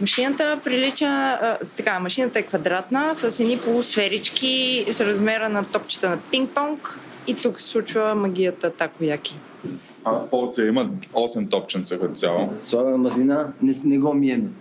Машината 0.00 0.60
прилича... 0.64 1.06
А, 1.06 1.58
така, 1.76 2.00
машината 2.00 2.38
е 2.38 2.42
квадратна, 2.42 3.14
с 3.14 3.40
едни 3.40 3.58
полусферички 3.58 4.86
с 4.90 5.00
размера 5.00 5.48
на 5.48 5.64
топчета 5.64 6.08
на 6.10 6.18
пинг-понг. 6.18 6.94
И 7.26 7.34
тук 7.34 7.60
се 7.60 7.68
случва 7.68 8.14
магията 8.14 8.70
такояки. 8.70 9.34
А 10.04 10.10
в 10.10 10.30
Порция 10.30 10.66
има 10.66 10.90
8 11.12 11.50
топченца 11.50 11.98
като 11.98 12.14
цяло. 12.14 12.52
Слагаме 12.62 12.96
мазнина, 12.96 13.46
не, 13.62 13.72
не 13.84 13.98
го 13.98 14.14
мием. 14.14 14.54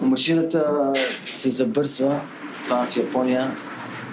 Машината 0.00 0.92
се 1.24 1.50
забърсва, 1.50 2.20
това 2.64 2.86
в 2.86 2.96
Япония. 2.96 3.50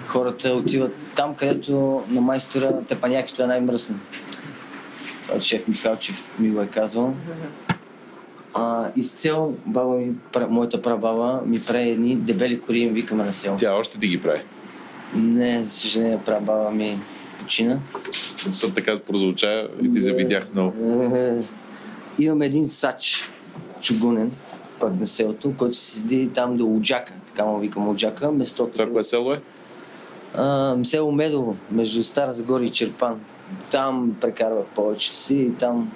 Хората 0.06 0.48
отиват 0.48 0.92
там, 1.16 1.34
където 1.34 2.02
на 2.08 2.20
майстора 2.20 2.72
тепанякито 2.88 3.42
е 3.42 3.46
най-мръсно. 3.46 3.96
Това 5.22 5.40
шеф 5.40 5.68
Михалчев 5.68 6.26
ми 6.38 6.50
го 6.50 6.60
е 6.60 6.66
казал. 6.66 7.14
А, 8.54 8.88
и 8.96 9.02
с 9.02 9.12
цел 9.12 9.54
баба 9.66 9.94
ми, 9.94 10.14
моята 10.48 10.82
прабаба 10.82 11.40
ми 11.46 11.60
прави 11.60 11.90
едни 11.90 12.16
дебели 12.16 12.60
кори, 12.60 12.78
им 12.78 12.94
викаме 12.94 13.24
на 13.24 13.32
село. 13.32 13.56
Тя 13.56 13.74
още 13.74 13.98
ти 13.98 14.08
ги 14.08 14.22
прави. 14.22 14.40
Не, 15.14 15.62
за 15.62 15.70
съжаление, 15.70 16.18
прабаба 16.24 16.70
ми 16.70 16.98
почина. 17.38 17.78
Защото 18.50 18.74
така 18.74 18.98
прозвуча 18.98 19.68
и 19.82 19.92
ти 19.92 20.00
завидях 20.00 20.48
много. 20.54 20.72
Имаме 22.18 22.46
един 22.46 22.68
сач, 22.68 23.30
чугунен, 23.80 24.32
пак 24.80 25.00
на 25.00 25.06
селото, 25.06 25.54
който 25.58 25.76
седи 25.76 26.28
там 26.28 26.56
до 26.56 26.66
Уджака, 26.66 27.12
така 27.26 27.44
му 27.44 27.58
викам 27.58 27.88
Уджака, 27.88 28.32
местото. 28.32 28.72
Това 28.72 28.92
кое 28.92 29.04
село 29.04 29.32
е? 29.32 29.40
А, 30.34 30.76
село 30.84 31.12
Медово, 31.12 31.56
между 31.70 32.02
Стара 32.02 32.32
Загора 32.32 32.64
и 32.64 32.70
Черпан. 32.70 33.20
Там 33.70 34.16
прекарвах 34.20 34.66
повечето 34.74 35.16
си 35.16 35.36
и 35.36 35.52
там 35.52 35.92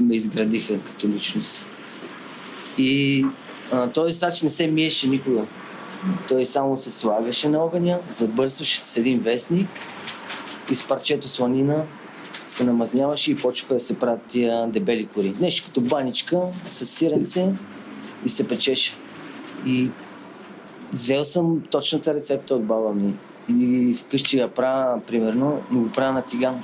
ме 0.00 0.16
изградиха 0.16 0.80
като 0.80 1.08
личност. 1.08 1.64
И 2.78 3.24
а, 3.72 3.88
този 3.88 4.14
сач 4.14 4.42
не 4.42 4.50
се 4.50 4.66
миеше 4.66 5.08
никога. 5.08 5.42
Той 6.28 6.46
само 6.46 6.78
се 6.78 6.90
слагаше 6.90 7.48
на 7.48 7.58
огъня, 7.58 7.98
забърсваше 8.10 8.80
с 8.80 8.96
един 8.96 9.20
вестник 9.20 9.68
и 10.70 10.74
с 10.74 10.88
парчето 10.88 11.28
сланина 11.28 11.84
се 12.46 12.64
намазняваше 12.64 13.30
и 13.30 13.36
почваха 13.36 13.74
да 13.74 13.80
се 13.80 13.98
правят 13.98 14.20
тия 14.28 14.66
дебели 14.66 15.06
кори. 15.06 15.34
Нещо 15.40 15.66
като 15.66 15.80
баничка 15.80 16.40
с 16.64 16.86
сиренце 16.86 17.52
и 18.24 18.28
се 18.28 18.48
печеше. 18.48 18.94
И 19.66 19.90
взел 20.92 21.24
съм 21.24 21.62
точната 21.70 22.14
рецепта 22.14 22.54
от 22.54 22.64
баба 22.64 22.92
ми. 22.92 23.14
И 23.48 23.94
вкъщи 23.94 24.38
я 24.38 24.54
правя, 24.54 25.00
примерно, 25.06 25.62
но 25.70 25.80
го 25.80 25.90
правя 25.90 26.12
на 26.12 26.22
тиган. 26.22 26.62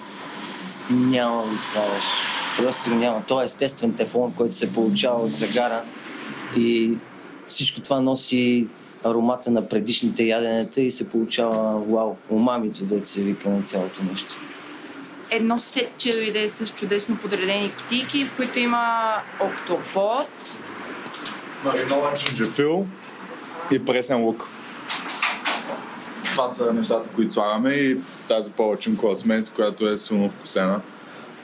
Нямам 0.90 1.58
това 1.72 1.82
нещо. 1.94 2.10
Просто 2.58 2.90
го 2.90 2.96
няма. 2.96 3.22
То 3.28 3.40
е 3.40 3.44
естествен 3.44 3.94
тефлон, 3.94 4.32
който 4.36 4.56
се 4.56 4.72
получава 4.72 5.24
от 5.24 5.32
загара. 5.32 5.82
И 6.56 6.92
всичко 7.48 7.80
това 7.80 8.00
носи 8.00 8.66
аромата 9.04 9.50
на 9.50 9.68
предишните 9.68 10.24
яденета 10.24 10.80
и 10.80 10.90
се 10.90 11.10
получава 11.10 11.80
вау, 11.80 12.16
умамито, 12.30 12.84
да 12.84 13.06
се 13.06 13.22
вика 13.22 13.48
на 13.48 13.62
цялото 13.62 14.02
нещо. 14.10 14.34
Едно 15.30 15.58
сетче 15.58 16.12
дойде 16.12 16.48
с 16.48 16.68
чудесно 16.68 17.16
подредени 17.16 17.72
кутийки, 17.76 18.24
в 18.24 18.36
които 18.36 18.58
има 18.58 19.14
октопод, 19.40 20.28
Маринован 21.64 22.14
чинджефил 22.14 22.86
и 23.70 23.84
пресен 23.84 24.24
лук. 24.24 24.46
Това 26.24 26.48
са 26.48 26.72
нещата, 26.72 27.08
които 27.08 27.32
слагаме 27.32 27.74
и 27.74 27.96
тази 28.28 28.50
палачинкова 28.50 29.16
смес, 29.16 29.50
която 29.50 29.88
е 29.88 29.96
силно 29.96 30.30
вкусена. 30.30 30.80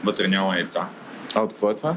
Вътре 0.05 0.29
няма 0.29 0.57
яйца. 0.57 0.89
А 1.35 1.41
от 1.41 1.51
какво 1.51 1.71
е 1.71 1.77
това? 1.77 1.97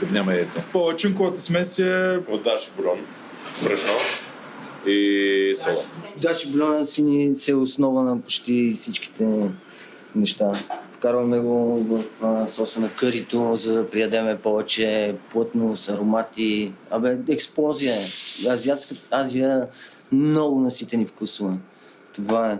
Като 0.00 0.12
няма 0.12 0.34
яйца. 0.34 0.62
Палачинковата 0.72 1.40
смес 1.40 1.78
е 1.78 2.20
От 2.28 2.42
Даши 2.42 2.70
Бурон, 2.76 2.98
брашно 3.62 3.92
и 4.88 5.54
село. 5.56 5.84
Даши 6.22 6.48
си 6.84 7.02
ни 7.02 7.36
се 7.36 7.54
основа 7.54 8.02
на 8.02 8.20
почти 8.20 8.74
всичките 8.76 9.50
неща. 10.14 10.52
Вкарваме 10.92 11.38
го 11.38 11.84
в 11.84 12.04
а, 12.22 12.48
соса 12.48 12.80
на 12.80 12.90
кърито, 12.90 13.56
за 13.56 13.74
да 13.74 13.90
приядеме 13.90 14.38
повече 14.38 15.14
плътност, 15.30 15.88
аромати. 15.88 16.72
Абе, 16.90 17.18
експлозия 17.28 17.94
е. 17.94 18.50
Азиатска 18.50 18.94
Азия 19.10 19.66
много 20.12 20.60
наситени 20.60 21.06
вкусове. 21.06 21.54
Това 22.12 22.50
е. 22.50 22.58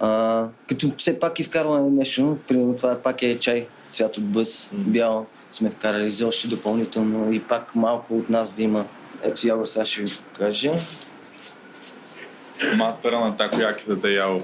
А, 0.00 0.48
като 0.68 0.92
все 0.96 1.18
пак 1.20 1.40
и 1.40 1.44
вкарваме 1.44 1.90
нещо, 1.90 2.38
примерно 2.48 2.76
това 2.76 2.94
пак 2.94 3.22
е 3.22 3.38
чай, 3.38 3.66
цвят 3.90 4.16
от 4.16 4.24
бъс, 4.24 4.70
бял. 4.72 5.26
Сме 5.50 5.70
вкарали 5.70 6.10
за 6.10 6.26
още 6.26 6.48
допълнително 6.48 7.32
и 7.32 7.40
пак 7.40 7.74
малко 7.74 8.18
от 8.18 8.30
нас 8.30 8.52
да 8.52 8.62
има. 8.62 8.84
Ето 9.24 9.46
Явор 9.46 9.64
сега 9.64 9.84
ще 9.84 10.02
ви 10.02 10.12
покаже. 10.32 10.72
мастера 12.76 13.20
на 13.20 13.36
такояките 13.36 14.08
е 14.08 14.12
ял. 14.12 14.42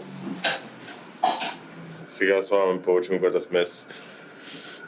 Сега 2.10 2.42
слагаме 2.42 2.82
палачинката 2.82 3.42
смес 3.42 3.88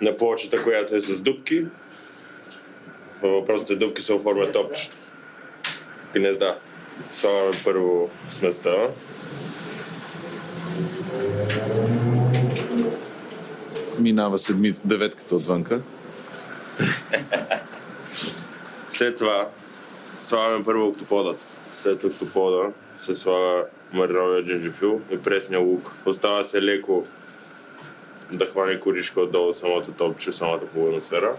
на 0.01 0.17
плочата, 0.17 0.63
която 0.63 0.97
е 0.97 1.01
с 1.01 1.21
дупки. 1.21 1.67
Във 3.23 3.33
въпросите 3.33 3.77
дупки 3.77 4.03
се 4.03 4.13
оформя 4.13 4.53
топчето. 4.53 4.97
Гнезда. 6.15 6.59
Слагаме 7.13 7.57
първо 7.65 8.11
сместа. 8.31 8.89
Минава 13.99 14.39
седмица, 14.39 14.83
деветката 14.85 15.37
отвънка. 15.37 15.83
След 18.93 19.19
това 19.19 19.49
слагаме 20.21 20.65
първо 20.65 20.87
октоподът. 20.87 21.47
След 21.75 22.05
октопода 22.05 22.63
се 22.99 23.15
слага 23.15 23.63
мариновия 23.93 24.45
джинджифил 24.45 25.01
и 25.11 25.19
пресния 25.19 25.61
лук. 25.61 25.93
Остава 26.07 26.45
се 26.45 26.63
леко 26.63 27.07
да 28.33 28.47
хване 28.47 28.81
коричка 28.81 29.21
отдолу 29.21 29.55
самото 29.55 29.93
топче, 29.93 30.33
самата 30.33 30.61
половина 30.75 31.03
сфера. 31.03 31.37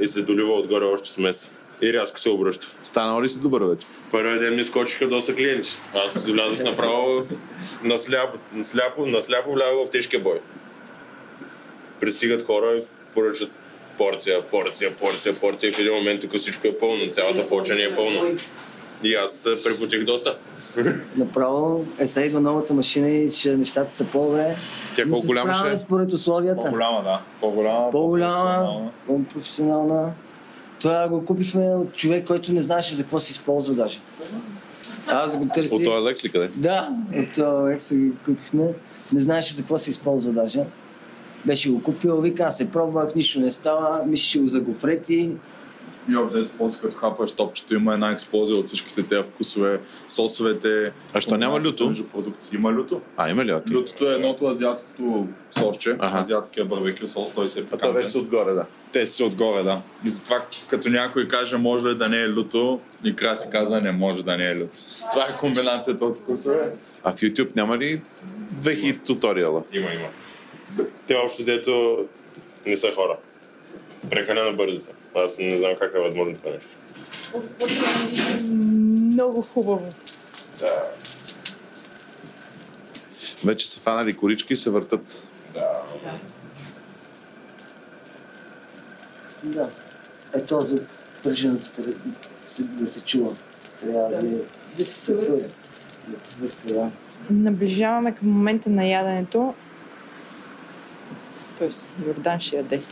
И 0.00 0.06
се 0.06 0.22
долива 0.22 0.52
отгоре 0.52 0.84
още 0.84 1.08
смес. 1.08 1.52
И 1.82 1.92
рязко 1.92 2.20
се 2.20 2.30
обръща. 2.30 2.66
Станал 2.82 3.22
ли 3.22 3.28
си 3.28 3.40
добър 3.40 3.62
вече? 3.62 3.86
Първият 4.10 4.40
ден 4.40 4.54
ми 4.54 4.64
скочиха 4.64 5.08
доста 5.08 5.34
клиенти. 5.34 5.70
Аз 5.94 6.26
влязох 6.26 6.60
направо 6.60 7.20
в- 7.20 7.38
на 7.84 7.98
сляпо, 7.98 8.38
на 8.52 8.64
сляпо, 8.64 9.06
на 9.06 9.22
сляпо 9.22 9.52
влязох 9.52 9.86
в 9.86 9.90
тежкия 9.90 10.20
бой. 10.20 10.40
Пристигат 12.00 12.42
хора 12.42 12.76
и 12.76 12.82
поръчат 13.14 13.50
порция, 13.98 14.42
порция, 14.42 14.96
порция, 14.96 15.34
порция 15.34 15.68
и 15.68 15.72
в 15.72 15.78
един 15.78 15.94
момент 15.94 16.20
тук 16.20 16.34
всичко 16.36 16.66
е 16.66 16.78
пълно, 16.78 17.06
цялата 17.06 17.46
плоча 17.46 17.74
ни 17.74 17.82
е 17.82 17.94
пълна. 17.94 18.20
И 19.02 19.14
аз 19.14 19.32
се 19.32 19.62
препотих 19.64 20.04
доста. 20.04 20.36
Направо 21.16 21.84
е 21.98 22.06
сега 22.06 22.26
идва 22.26 22.40
новата 22.40 22.74
машина 22.74 23.08
и 23.10 23.30
ще 23.30 23.56
нещата 23.56 23.92
са 23.92 24.04
по-добре. 24.04 24.56
Тя 24.96 25.04
Но 25.04 25.12
колко 25.12 25.22
се 25.22 25.26
голяма 25.26 25.50
справяме 25.54 25.76
ще 25.76 25.82
е? 25.82 25.86
според 25.86 26.12
условията. 26.12 26.62
По-голяма, 26.62 27.02
да. 27.02 27.20
По-голяма. 27.40 27.90
По-голяма, 27.90 28.90
по-професионална. 29.06 30.12
Това 30.80 31.08
го 31.08 31.24
купихме 31.24 31.74
от 31.74 31.94
човек, 31.94 32.26
който 32.26 32.52
не 32.52 32.62
знаеше 32.62 32.94
за 32.94 33.02
какво 33.02 33.18
се 33.18 33.30
използва 33.30 33.74
даже. 33.74 33.98
Аз 35.08 35.36
го 35.36 35.48
търсих. 35.54 35.72
От 35.72 35.84
този 35.84 36.04
лекс 36.04 36.24
ли 36.24 36.28
къде? 36.28 36.50
Да, 36.54 36.88
от 37.16 37.32
този 37.34 37.72
лек 37.72 37.82
се 37.82 37.96
ги 37.96 38.10
купихме. 38.24 38.64
Не 39.12 39.20
знаеше 39.20 39.54
за 39.54 39.62
какво 39.62 39.78
се 39.78 39.90
използва 39.90 40.32
даже. 40.32 40.60
Беше 41.44 41.70
го 41.70 41.82
купил, 41.82 42.20
вика, 42.20 42.42
аз 42.42 42.56
се 42.56 42.70
пробвах, 42.70 43.14
нищо 43.14 43.40
не 43.40 43.50
става, 43.50 44.02
мислеше 44.06 44.40
го 44.40 44.48
за 44.48 44.60
гофрети. 44.60 45.30
И 46.10 46.16
обзето, 46.16 46.50
после 46.58 46.80
като 46.80 46.96
хапваш 46.96 47.32
топчето, 47.32 47.74
има 47.74 47.94
една 47.94 48.10
експлозия 48.10 48.56
от 48.56 48.66
всичките 48.66 49.02
тези 49.02 49.22
вкусове, 49.22 49.80
сосовете. 50.08 50.92
А 51.14 51.20
що 51.20 51.36
няма 51.36 51.60
люто? 51.60 51.86
Между 51.86 52.04
продукти. 52.04 52.56
Има 52.56 52.72
люто. 52.72 53.00
А, 53.16 53.30
има 53.30 53.44
ли? 53.44 53.52
Окей. 53.52 53.76
Лютото 53.76 54.10
е 54.10 54.14
едното 54.14 54.46
азиатското 54.46 55.26
сосче, 55.50 55.96
Аха. 55.98 56.18
азиатския 56.18 56.64
барбекю 56.64 57.08
сос, 57.08 57.32
той 57.34 57.48
се 57.48 57.60
е 57.60 57.62
А 57.62 57.66
то 57.66 57.70
пикантен. 57.70 57.94
вече 57.94 58.08
са 58.08 58.18
отгоре, 58.18 58.52
да. 58.52 58.66
Те 58.92 59.06
си 59.06 59.22
отгоре, 59.22 59.62
да. 59.62 59.80
И 60.04 60.08
затова, 60.08 60.42
като 60.68 60.88
някой 60.88 61.28
каже, 61.28 61.56
може 61.56 61.86
ли 61.86 61.94
да 61.94 62.08
не 62.08 62.22
е 62.22 62.28
люто, 62.28 62.80
и 63.04 63.16
край 63.16 63.36
се 63.36 63.50
казва, 63.50 63.80
не 63.80 63.92
може 63.92 64.24
да 64.24 64.36
не 64.36 64.44
е 64.44 64.56
люто. 64.56 64.72
Това 65.10 65.22
е 65.24 65.38
комбинацията 65.40 66.04
от 66.04 66.16
вкусове. 66.16 66.70
А 67.04 67.12
в 67.12 67.16
YouTube 67.16 67.56
няма 67.56 67.78
ли 67.78 68.00
2000 68.54 69.04
туториала? 69.06 69.62
Има, 69.72 69.92
има. 69.92 70.08
Те 71.06 71.14
общо 71.16 71.42
взето 71.42 72.06
не 72.66 72.76
са 72.76 72.92
хора. 72.94 73.16
Прекалено 74.10 74.56
бързи 74.56 74.78
са. 74.80 74.90
Аз 75.14 75.38
не 75.38 75.58
знам 75.58 75.72
как 75.78 75.94
е 75.94 75.98
възможно 75.98 76.34
това 76.36 76.50
нещо. 76.50 76.68
Много 79.04 79.42
хубаво. 79.42 79.88
Да. 80.60 80.82
Вече 83.44 83.70
са 83.70 83.80
фанали 83.80 84.16
корички 84.16 84.52
и 84.52 84.56
се 84.56 84.70
въртат. 84.70 85.24
Да. 89.44 89.68
Е 90.34 90.40
то 90.40 90.60
за 90.60 90.80
пърженото 91.24 91.70
да, 91.78 91.92
се- 92.46 92.62
да 92.62 92.86
се 92.86 93.04
чува. 93.04 93.32
Трябва 93.80 94.08
да, 94.10 94.28
е- 94.28 94.40
да 94.78 94.84
се 94.84 95.00
свъртва. 95.00 95.36
Да 95.36 95.46
се 96.22 96.30
свъртва, 96.32 96.72
да. 96.74 96.90
Наближаваме 97.30 98.14
към 98.14 98.28
момента 98.28 98.70
на 98.70 98.86
яденето. 98.86 99.54
Тоест, 101.62 101.88
Йордан 102.06 102.40
ще 102.40 102.56
яде. 102.56 102.82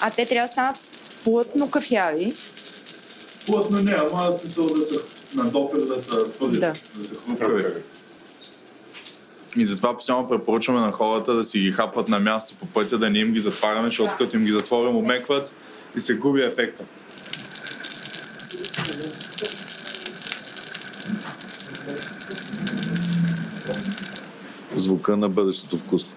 А 0.00 0.10
те 0.10 0.26
трябва 0.26 0.46
да 0.46 0.52
станат 0.52 0.76
плътно 1.24 1.70
кафяви. 1.70 2.34
Плътно 3.46 3.80
не, 3.80 3.92
ама 3.92 4.32
смисъл 4.32 4.66
да 4.66 4.86
са 4.86 5.00
на 5.34 5.44
допир, 5.44 5.78
да 5.78 6.00
са 6.00 6.30
твърди, 6.30 6.58
Да. 6.58 6.72
да 6.94 7.04
са 7.04 7.14
хрупкави. 7.14 7.64
И 9.56 9.64
затова 9.64 9.96
постоянно 9.96 10.28
препоръчваме 10.28 10.80
на 10.80 10.92
хората 10.92 11.34
да 11.34 11.44
си 11.44 11.58
ги 11.58 11.72
хапват 11.72 12.08
на 12.08 12.18
място 12.18 12.54
по 12.60 12.66
пътя, 12.66 12.98
да 12.98 13.10
не 13.10 13.18
им 13.18 13.32
ги 13.32 13.40
затваряме, 13.40 13.88
защото 13.88 14.14
като 14.18 14.36
им 14.36 14.44
ги 14.44 14.52
затворим, 14.52 14.96
умекват 14.96 15.52
и 15.96 16.00
се 16.00 16.14
губи 16.14 16.42
ефекта. 16.42 16.84
Звука 24.78 25.16
на 25.16 25.28
бъдещето 25.28 25.78
вкусно. 25.78 26.12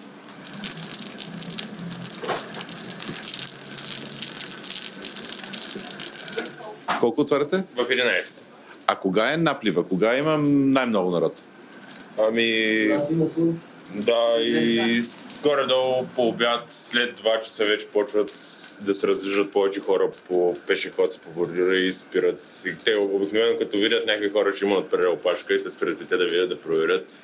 Колко 7.00 7.20
отваряте? 7.20 7.64
В 7.76 7.84
11. 7.84 8.32
А 8.86 8.96
кога 8.96 9.32
е 9.32 9.36
наплива? 9.36 9.88
Кога 9.88 10.16
има 10.16 10.38
най-много 10.38 11.10
народ? 11.10 11.42
Ами, 12.18 12.88
да, 13.94 14.36
и 14.40 15.02
горе-долу 15.42 16.06
по 16.16 16.28
обяд, 16.28 16.64
след 16.68 17.20
2 17.20 17.40
часа 17.40 17.64
вече 17.64 17.86
почват 17.86 18.26
да 18.82 18.94
се 18.94 19.06
раздвижат 19.08 19.52
повече 19.52 19.80
хора 19.80 20.10
по 20.28 20.56
пешеходци, 20.66 21.20
по 21.20 21.30
бордюра 21.30 21.76
и 21.76 21.92
спират. 21.92 22.62
И 22.66 22.84
те 22.84 22.94
обикновено 22.96 23.58
като 23.58 23.76
видят 23.76 24.06
някакви 24.06 24.30
хора, 24.30 24.52
че 24.52 24.64
има 24.64 24.76
отпред 24.76 25.06
опашка 25.06 25.54
и 25.54 25.58
се 25.58 25.70
спират 25.70 26.00
и 26.00 26.04
те 26.04 26.16
да 26.16 26.24
видят, 26.24 26.48
да 26.48 26.60
проверят. 26.60 27.14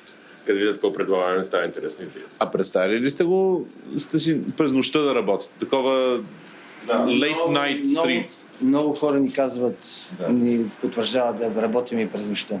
Като 0.49 0.59
видят 0.59 0.75
какво 0.75 0.93
предлагаме, 0.93 1.43
става 1.43 1.65
интересно. 1.65 2.05
А 2.39 2.51
представили 2.51 2.99
ли 2.99 3.09
сте 3.09 3.23
го 3.23 3.65
сте 3.97 4.19
си 4.19 4.41
през 4.57 4.71
нощта 4.71 4.99
да 4.99 5.15
работите? 5.15 5.51
Такова 5.59 6.19
late 6.87 7.47
night 7.47 7.89
много, 7.89 8.07
street. 8.07 8.37
много 8.61 8.93
хора 8.93 9.19
ни 9.19 9.33
казват, 9.33 9.77
ни 10.29 10.65
потвърждават 10.81 11.37
да 11.37 11.61
работим 11.61 11.99
и 11.99 12.09
през 12.09 12.29
нощта. 12.29 12.55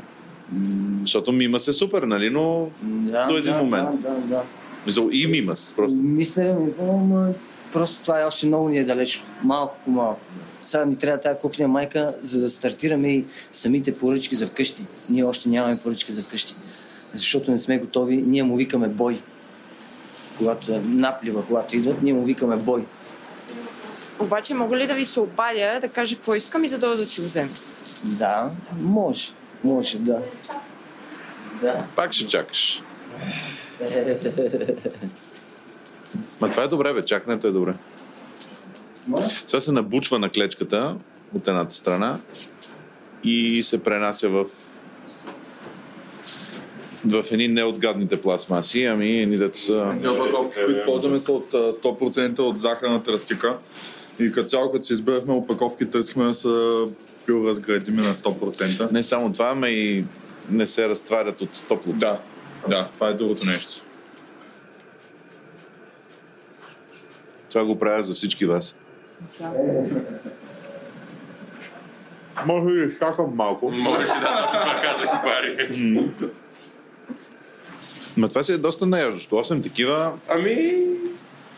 Защото 1.01 1.31
мима 1.31 1.59
се 1.59 1.73
супер, 1.73 2.03
нали? 2.03 2.29
Но 2.29 2.69
Да, 2.81 3.27
до 3.27 3.37
един 3.37 3.53
да, 3.53 3.57
момент. 3.57 4.01
Да, 4.01 4.09
да, 4.09 4.15
да. 4.15 4.41
Мисъл, 4.85 5.09
и 5.11 5.27
мимас. 5.27 5.73
Просто. 5.75 5.97
Мисля, 5.97 6.43
ми, 6.43 6.73
ама 6.81 7.33
просто 7.73 8.01
това 8.01 8.21
е 8.21 8.25
още 8.25 8.47
много 8.47 8.69
ни 8.69 8.77
е 8.77 8.83
далеч. 8.83 9.23
Малко 9.43 9.75
по 9.85 9.91
малко. 9.91 10.19
Сега 10.61 10.85
ни 10.85 10.97
трябва 10.97 11.21
тази 11.21 11.39
кухня 11.41 11.67
майка, 11.67 12.15
за 12.21 12.41
да 12.41 12.49
стартираме 12.49 13.07
и 13.07 13.25
самите 13.51 13.97
поръчки 13.97 14.35
за 14.35 14.47
вкъщи. 14.47 14.81
Ние 15.09 15.23
още 15.23 15.49
нямаме 15.49 15.79
поръчки 15.79 16.11
за 16.11 16.23
вкъщи. 16.23 16.55
Защото 17.13 17.51
не 17.51 17.57
сме 17.57 17.77
готови. 17.77 18.17
Ние 18.17 18.43
му 18.43 18.55
викаме 18.55 18.87
бой. 18.87 19.21
Когато 20.37 20.73
е 20.73 20.79
наплива, 20.79 21.45
когато 21.47 21.77
идват, 21.77 22.01
ние 22.01 22.13
му 22.13 22.23
викаме 22.23 22.57
бой. 22.57 22.85
Обаче 24.19 24.53
мога 24.53 24.77
ли 24.77 24.87
да 24.87 24.93
ви 24.93 25.05
се 25.05 25.19
обадя, 25.19 25.79
да 25.81 25.87
кажа 25.87 26.15
какво 26.15 26.35
искам 26.35 26.63
и 26.63 26.69
да 26.69 26.77
дойда 26.77 26.97
да 26.97 27.05
си 27.05 27.21
го 27.21 27.27
взема? 27.27 27.49
Да, 28.03 28.49
може. 28.81 29.29
Може, 29.63 29.97
да. 29.97 30.19
Да. 31.61 31.83
Пак 31.95 32.13
ще 32.13 32.27
чакаш. 32.27 32.81
Ма 36.41 36.49
това 36.51 36.63
е 36.63 36.67
добре, 36.67 36.93
бе. 36.93 37.05
Чакането 37.05 37.47
е 37.47 37.51
добре. 37.51 37.73
Може? 39.07 39.43
Сега 39.47 39.61
се 39.61 39.71
набучва 39.71 40.19
на 40.19 40.29
клечката 40.29 40.95
от 41.35 41.47
едната 41.47 41.75
страна 41.75 42.19
и 43.23 43.63
се 43.63 43.83
пренася 43.83 44.29
в 44.29 44.45
в 47.05 47.25
едни 47.31 47.47
неотгадните 47.47 48.21
пластмаси, 48.21 48.83
ами 48.83 49.21
едни 49.21 49.37
дето 49.37 49.59
са... 49.59 49.91
Тези 49.93 50.07
опаковки, 50.07 50.59
които 50.65 50.85
ползваме 50.85 51.19
са 51.19 51.31
от 51.31 51.53
а, 51.53 51.57
100% 51.57 52.39
от 52.39 52.57
захарна 52.57 53.03
тръстика. 53.03 53.57
И 54.19 54.31
като 54.31 54.49
цяло, 54.49 54.71
като 54.71 54.85
си 54.85 54.93
избирахме 54.93 55.33
опаковки, 55.33 55.89
търсихме 55.89 56.25
да 56.25 56.33
са 56.33 56.85
биоразградими 57.27 58.01
на 58.01 58.13
100%. 58.13 58.91
Не 58.91 59.03
само 59.03 59.33
това, 59.33 59.49
ама 59.49 59.69
и 59.69 60.05
не 60.49 60.67
се 60.67 60.89
разтварят 60.89 61.41
от 61.41 61.49
топлото. 61.67 61.99
Да, 61.99 62.19
да, 62.67 62.87
това 62.93 63.07
е 63.07 63.13
другото 63.13 63.45
нещо. 63.45 63.73
Това 67.49 67.65
го 67.65 67.79
правя 67.79 68.03
за 68.03 68.13
всички 68.13 68.45
вас. 68.45 68.77
Може 72.45 72.65
би 72.65 72.85
изчакам 72.87 73.31
малко. 73.35 73.71
Можеш 73.71 74.09
и 74.09 74.19
да 74.21 74.47
това 74.47 74.81
казах 74.81 75.23
пари. 75.23 75.69
Ма 78.19 78.27
това 78.27 78.43
си 78.43 78.53
е 78.53 78.57
доста 78.57 78.85
наяждащо. 78.85 79.35
8 79.35 79.63
такива 79.63 80.13
Ами, 80.29 80.79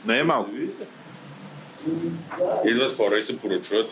не 0.08 0.20
е 0.20 0.24
малко. 0.24 0.50
идват 2.66 2.98
хора 2.98 3.18
и 3.18 3.22
се 3.22 3.40
поръчват 3.40 3.90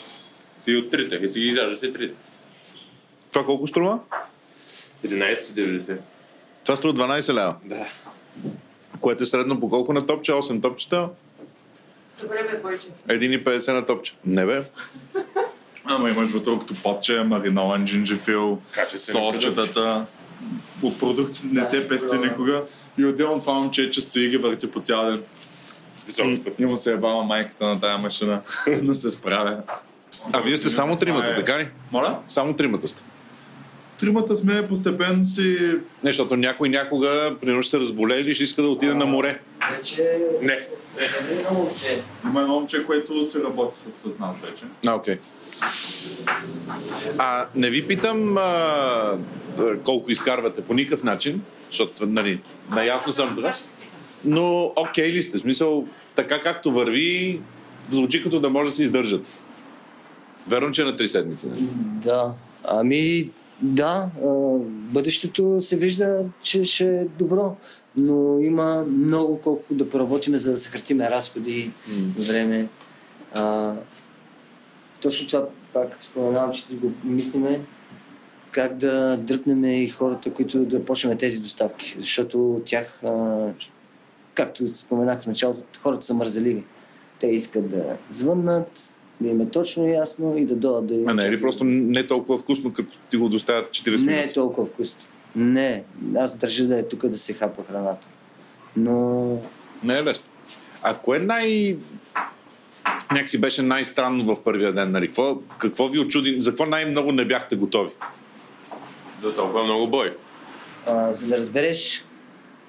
и 0.67 0.77
от 0.77 0.91
трите. 0.91 1.15
И 1.15 1.27
си 1.27 1.39
ги 1.39 1.45
изяждат 1.47 1.83
и 1.83 1.93
трите. 1.93 2.13
Това 3.31 3.45
колко 3.45 3.67
струва? 3.67 3.99
11,90. 5.07 5.97
Това 6.63 6.75
струва 6.75 6.93
12 6.93 7.33
лева. 7.33 7.55
Да. 7.65 7.87
Което 8.99 9.23
е 9.23 9.25
средно 9.25 9.59
по 9.59 9.69
колко 9.69 9.93
на 9.93 10.05
топче? 10.05 10.31
8 10.31 10.61
топчета? 10.61 11.09
Добре, 12.21 12.43
бе, 12.51 12.57
Бойче. 12.57 12.87
1,50 13.07 13.73
на 13.73 13.85
топче. 13.85 14.13
Не 14.25 14.45
бе. 14.45 14.63
Ама 15.99 16.09
имаш 16.09 16.29
вътре 16.29 16.51
като 16.59 16.73
патче, 16.83 17.23
маринован 17.23 17.85
джинджифил, 17.85 18.59
сосчетата. 18.95 20.05
От 20.81 20.99
продукти 20.99 21.41
не 21.51 21.65
се 21.65 21.87
пести 21.87 22.17
никога. 22.17 22.61
И 22.97 23.05
отделно 23.05 23.39
това 23.39 23.53
момче, 23.53 23.91
че 23.91 24.01
стои 24.01 24.29
ги 24.29 24.37
върти 24.37 24.71
по 24.71 24.81
цял 24.81 25.05
ден. 25.05 25.21
Високото. 26.05 26.51
И 26.59 26.65
му 26.65 26.77
се 26.77 26.93
е 26.93 26.97
бала 26.97 27.23
майката 27.23 27.65
на 27.65 27.79
тая 27.79 27.97
машина, 27.97 28.41
но 28.81 28.95
се 28.95 29.11
справя. 29.11 29.57
А 30.33 30.39
вие 30.41 30.57
сте 30.57 30.69
само 30.69 30.95
тримата, 30.95 31.31
е- 31.31 31.35
така 31.35 31.59
ли? 31.59 31.67
Моля? 31.91 32.19
Само 32.27 32.53
тримата 32.53 32.87
сте. 32.87 33.03
Тримата 33.99 34.35
сме 34.35 34.67
постепенно 34.67 35.23
си... 35.23 35.57
Не, 36.03 36.09
защото 36.09 36.35
някой 36.35 36.69
някога, 36.69 37.35
примерно, 37.41 37.63
ще 37.63 37.71
се 37.71 37.79
разболее 37.79 38.19
или 38.19 38.35
ще 38.35 38.43
иска 38.43 38.61
да 38.61 38.67
отиде 38.67 38.93
на 38.93 39.05
море. 39.05 39.39
Вече... 39.71 40.19
Не. 40.41 40.59
Едно 41.31 41.53
момче. 41.53 42.01
Има 42.25 42.41
едно 42.41 42.53
момче, 42.53 42.85
което 42.85 43.25
се 43.25 43.43
работи 43.43 43.77
с, 43.77 43.91
с 43.91 44.19
нас 44.19 44.35
вече. 44.41 44.65
А, 44.87 44.95
окей. 44.95 45.17
А 47.17 47.45
не 47.55 47.69
ви 47.69 47.87
питам 47.87 48.37
а, 48.37 48.41
а, 48.41 49.17
колко 49.83 50.11
изкарвате 50.11 50.61
по 50.61 50.73
никакъв 50.73 51.03
начин, 51.03 51.41
защото, 51.69 52.05
нали, 52.05 52.39
наясно 52.71 53.13
съм 53.13 53.35
това, 53.35 53.51
но 54.25 54.73
окей 54.75 55.07
ли 55.07 55.23
сте? 55.23 55.37
В 55.37 55.41
смисъл, 55.41 55.87
така 56.15 56.41
както 56.41 56.71
върви, 56.71 57.41
звучи 57.91 58.23
като 58.23 58.39
да 58.39 58.49
може 58.49 58.69
да 58.69 58.75
се 58.75 58.83
издържат. 58.83 59.27
Верно, 60.47 60.71
че 60.71 60.81
е 60.81 60.85
на 60.85 60.95
три 60.95 61.07
седмици. 61.07 61.47
Да. 62.03 62.31
Ами, 62.63 63.29
да, 63.61 64.09
а, 64.23 64.27
бъдещето 64.67 65.61
се 65.61 65.77
вижда, 65.77 66.23
че 66.41 66.63
ще 66.63 66.99
е 66.99 67.05
добро, 67.05 67.55
но 67.97 68.39
има 68.39 68.85
много 68.89 69.41
колко 69.41 69.73
да 69.73 69.89
поработиме, 69.89 70.37
за 70.37 70.51
да 70.51 70.57
съкратиме 70.57 71.09
разходи, 71.09 71.71
време. 72.17 72.67
А, 73.33 73.73
точно 75.01 75.27
това 75.27 75.45
пак 75.73 75.97
споменавам, 75.99 76.53
че 76.53 76.75
го 76.75 76.91
мислиме, 77.03 77.61
как 78.51 78.77
да 78.77 79.17
дръпнем 79.17 79.65
и 79.65 79.89
хората, 79.89 80.33
които 80.33 80.65
да 80.65 80.85
почнем 80.85 81.17
тези 81.17 81.39
доставки. 81.39 81.95
Защото 81.99 82.55
от 82.55 82.65
тях, 82.65 83.03
а, 83.03 83.47
както 84.33 84.67
споменах 84.67 85.21
в 85.21 85.27
началото, 85.27 85.79
хората 85.81 86.05
са 86.05 86.13
мързеливи. 86.13 86.63
Те 87.19 87.27
искат 87.27 87.69
да 87.69 87.97
звъннат, 88.09 88.97
да 89.21 89.29
им 89.29 89.41
е 89.41 89.49
точно 89.49 89.87
ясно 89.87 90.37
и 90.37 90.45
да 90.45 90.55
дойдат 90.55 90.85
да 90.87 91.11
А 91.11 91.13
не 91.13 91.25
е 91.25 91.31
ли 91.31 91.41
просто 91.41 91.63
не 91.63 92.07
толкова 92.07 92.37
вкусно, 92.37 92.73
като 92.73 92.97
ти 93.09 93.17
го 93.17 93.29
доставят 93.29 93.69
40 93.69 93.91
минути? 93.91 94.05
не 94.05 94.21
е 94.21 94.33
толкова 94.33 94.67
вкусно. 94.67 94.99
Не, 95.35 95.83
аз 96.17 96.37
държа 96.37 96.67
да 96.67 96.79
е 96.79 96.87
тук 96.87 97.07
да 97.07 97.17
се 97.17 97.33
хапа 97.33 97.63
храната. 97.71 98.07
Но 98.77 99.37
Не 99.83 99.97
е 99.97 100.03
лесно. 100.03 100.25
А 100.83 100.93
кое 100.97 101.19
най... 101.19 101.77
Някакси 103.11 103.37
беше 103.37 103.61
най-странно 103.61 104.35
в 104.35 104.43
първия 104.43 104.73
ден, 104.73 104.91
нали? 104.91 105.07
Какво, 105.07 105.37
какво 105.57 105.87
ви 105.87 105.99
очуди? 105.99 106.41
За 106.41 106.51
какво 106.51 106.65
най-много 106.65 107.11
не 107.11 107.25
бяхте 107.25 107.55
готови? 107.55 107.89
За 109.23 109.35
толкова 109.35 109.63
много 109.63 109.87
бой. 109.87 110.15
а, 110.87 111.13
за 111.13 111.27
да 111.27 111.37
разбереш 111.37 112.05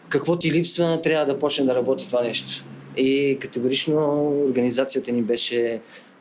какво 0.08 0.38
ти 0.38 0.52
липсва, 0.52 1.00
трябва 1.02 1.26
да 1.26 1.38
почне 1.38 1.64
да 1.64 1.74
работи 1.74 2.08
това 2.08 2.22
нещо. 2.22 2.64
И 2.96 3.38
категорично 3.40 4.28
организацията 4.48 5.12
ни 5.12 5.22
беше, 5.22 5.80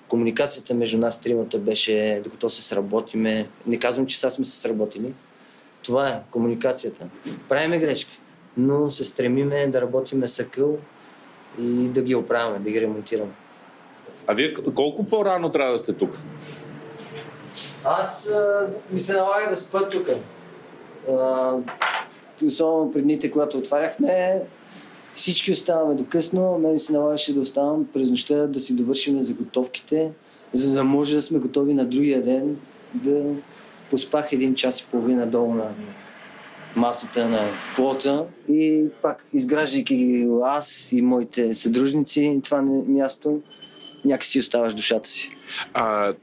комуникацията 0.09 0.73
между 0.73 0.97
нас 0.97 1.21
тримата 1.21 1.57
беше, 1.57 2.21
докато 2.23 2.49
се 2.49 2.61
сработиме. 2.61 3.47
Не 3.67 3.79
казвам, 3.79 4.05
че 4.05 4.19
сега 4.19 4.29
сме 4.29 4.45
се 4.45 4.57
сработили. 4.57 5.13
Това 5.83 6.09
е 6.09 6.21
комуникацията. 6.31 7.07
Правиме 7.49 7.79
грешки, 7.79 8.19
но 8.57 8.89
се 8.89 9.03
стремиме 9.03 9.67
да 9.67 9.81
работиме 9.81 10.27
съкъл 10.27 10.77
и 11.59 11.87
да 11.87 12.01
ги 12.01 12.15
оправяме, 12.15 12.59
да 12.59 12.69
ги 12.69 12.81
ремонтираме. 12.81 13.31
А 14.27 14.33
вие 14.33 14.53
колко 14.53 15.05
по-рано 15.05 15.49
трябва 15.49 15.73
да 15.73 15.79
сте 15.79 15.93
тук? 15.93 16.17
Аз 17.83 18.29
а, 18.29 18.67
ми 18.91 18.99
се 18.99 19.13
налага 19.13 19.49
да 19.49 19.55
спа 19.55 19.89
тук. 19.89 20.07
А, 21.11 21.53
особено 22.45 22.91
пред 22.91 23.03
дните, 23.03 23.31
когато 23.31 23.57
отваряхме, 23.57 24.41
всички 25.19 25.51
оставаме 25.51 25.95
до 25.95 26.05
късно. 26.05 26.59
Мен 26.59 26.79
се 26.79 26.93
налагаше 26.93 27.33
да 27.33 27.39
оставам 27.39 27.85
през 27.93 28.09
нощта 28.09 28.47
да 28.47 28.59
си 28.59 28.75
довършим 28.75 29.21
заготовките, 29.21 30.11
за 30.53 30.73
да 30.73 30.83
може 30.83 31.15
да 31.15 31.21
сме 31.21 31.39
готови 31.39 31.73
на 31.73 31.85
другия 31.85 32.21
ден 32.21 32.57
да 32.93 33.23
поспах 33.89 34.31
един 34.31 34.55
час 34.55 34.79
и 34.79 34.85
половина 34.91 35.27
долу 35.27 35.53
на 35.53 35.71
масата 36.75 37.29
на 37.29 37.47
плота 37.75 38.25
и 38.49 38.85
пак 39.01 39.25
изграждайки 39.33 40.27
аз 40.43 40.91
и 40.91 41.01
моите 41.01 41.55
съдружници 41.55 42.39
това 42.43 42.61
не- 42.61 42.83
място, 42.87 43.41
някакси 44.05 44.39
оставаш 44.39 44.73
душата 44.73 45.09
си. 45.09 45.31
А, 45.73 46.13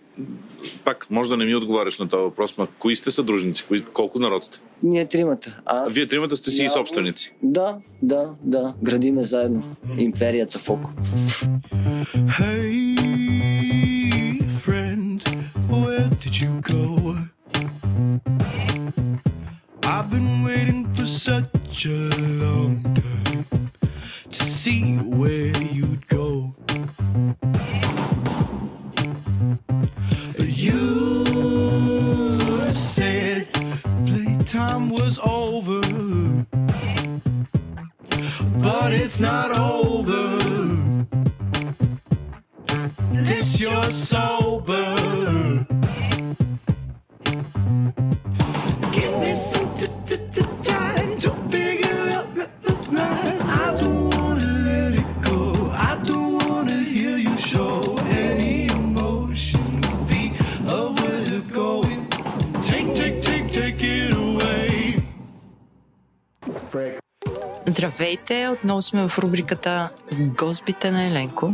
пак, 0.85 1.07
може 1.11 1.31
да 1.31 1.37
не 1.37 1.44
ми 1.44 1.55
отговаряш 1.55 1.98
на 1.98 2.09
този 2.09 2.22
въпрос, 2.22 2.59
но 2.59 2.66
кои 2.79 2.96
сте 2.96 3.11
съдружници? 3.11 3.64
Кои, 3.68 3.85
колко 3.85 4.18
народ 4.18 4.44
сте? 4.44 4.59
Ние 4.83 5.07
тримата. 5.07 5.61
А 5.66 5.85
вие 5.88 6.07
тримата 6.07 6.37
сте 6.37 6.50
си 6.50 6.64
и 6.64 6.68
собственици. 6.68 7.33
Да, 7.42 7.76
да, 8.02 8.31
да. 8.42 8.74
Градиме 8.83 9.22
заедно. 9.22 9.76
Империята 9.98 10.59
Фоко. 10.59 10.90
Hey, 12.16 12.75
Здравейте, 67.96 68.48
отново 68.48 68.82
сме 68.82 69.09
в 69.09 69.18
рубриката 69.18 69.88
Госбите 70.12 70.90
на 70.90 71.06
Еленко. 71.06 71.52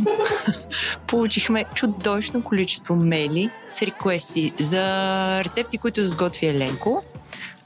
Получихме 1.06 1.64
чудовищно 1.74 2.42
количество 2.42 2.96
мейли 2.96 3.50
с 3.68 3.82
реквести 3.82 4.52
за 4.60 5.44
рецепти, 5.44 5.78
които 5.78 6.08
сготви 6.08 6.46
Еленко. 6.46 7.02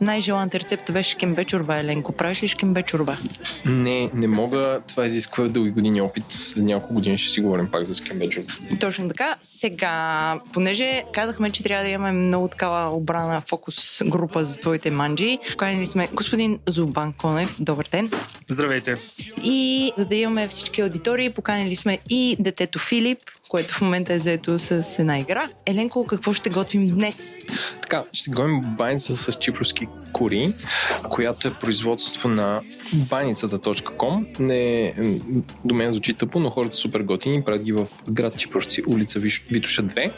Най-желаната 0.01 0.61
рецепта 0.61 0.93
беше 0.93 1.17
кембе 1.17 1.45
чорба, 1.45 1.77
Еленко. 1.77 2.13
Правиш 2.13 2.43
ли 2.43 2.49
кембе 2.49 2.83
чорба? 2.83 3.19
Не, 3.65 4.11
не 4.15 4.27
мога. 4.27 4.81
Това 4.89 5.07
изисква 5.07 5.49
дълги 5.49 5.71
години 5.71 6.01
опит. 6.01 6.25
След 6.29 6.65
няколко 6.65 6.95
години 6.95 7.19
ще 7.19 7.31
си 7.31 7.41
говорим 7.41 7.71
пак 7.71 7.85
за 7.85 7.95
скембеджо. 7.95 8.41
Точно 8.81 9.09
така. 9.09 9.37
Сега, 9.43 10.41
понеже 10.53 11.03
казахме, 11.13 11.51
че 11.51 11.63
трябва 11.63 11.85
да 11.85 11.91
имаме 11.91 12.13
много 12.13 12.49
такава 12.49 12.97
обрана 12.97 13.41
фокус 13.41 14.03
група 14.07 14.45
за 14.45 14.61
твоите 14.61 14.91
манджи, 14.91 15.39
поканили 15.51 15.87
сме 15.87 16.09
господин 16.13 16.59
Зубан 16.67 17.13
Конев. 17.13 17.57
Добър 17.61 17.89
ден. 17.93 18.11
Здравейте. 18.49 18.97
И 19.45 19.93
за 19.97 20.05
да 20.05 20.17
имаме 20.17 20.49
всички 20.49 20.81
аудитории, 20.81 21.31
поканили 21.31 21.77
сме 21.77 21.99
и 22.11 22.37
детето 22.41 22.79
Филип, 22.79 23.19
което 23.49 23.75
в 23.75 23.81
момента 23.81 24.13
е 24.13 24.19
заето 24.19 24.59
с 24.59 24.99
една 24.99 25.19
игра. 25.19 25.49
Еленко, 25.67 26.07
какво 26.07 26.33
ще 26.33 26.51
готвим 26.51 26.87
днес? 26.87 27.39
Така, 27.83 28.05
ще 28.13 28.31
говорим 28.31 28.61
баница 28.61 29.17
с 29.17 29.33
чипровски 29.33 29.87
кори, 30.17 30.53
която 31.11 31.49
е 31.49 31.51
производство 31.61 32.29
на 32.29 32.61
баницата.com. 32.95 34.41
Не, 34.41 34.95
до 35.65 35.75
мен 35.75 35.93
звучи 35.93 36.15
тъпо, 36.15 36.41
но 36.41 36.51
хората 36.51 36.75
са 36.75 36.81
супер 36.81 37.01
готини. 37.01 37.45
Правят 37.45 37.63
ги 37.63 37.73
в 37.73 37.89
град 38.11 38.37
Чипровци, 38.37 38.83
улица 38.89 39.19
Витуша 39.19 39.83
2. 39.83 40.13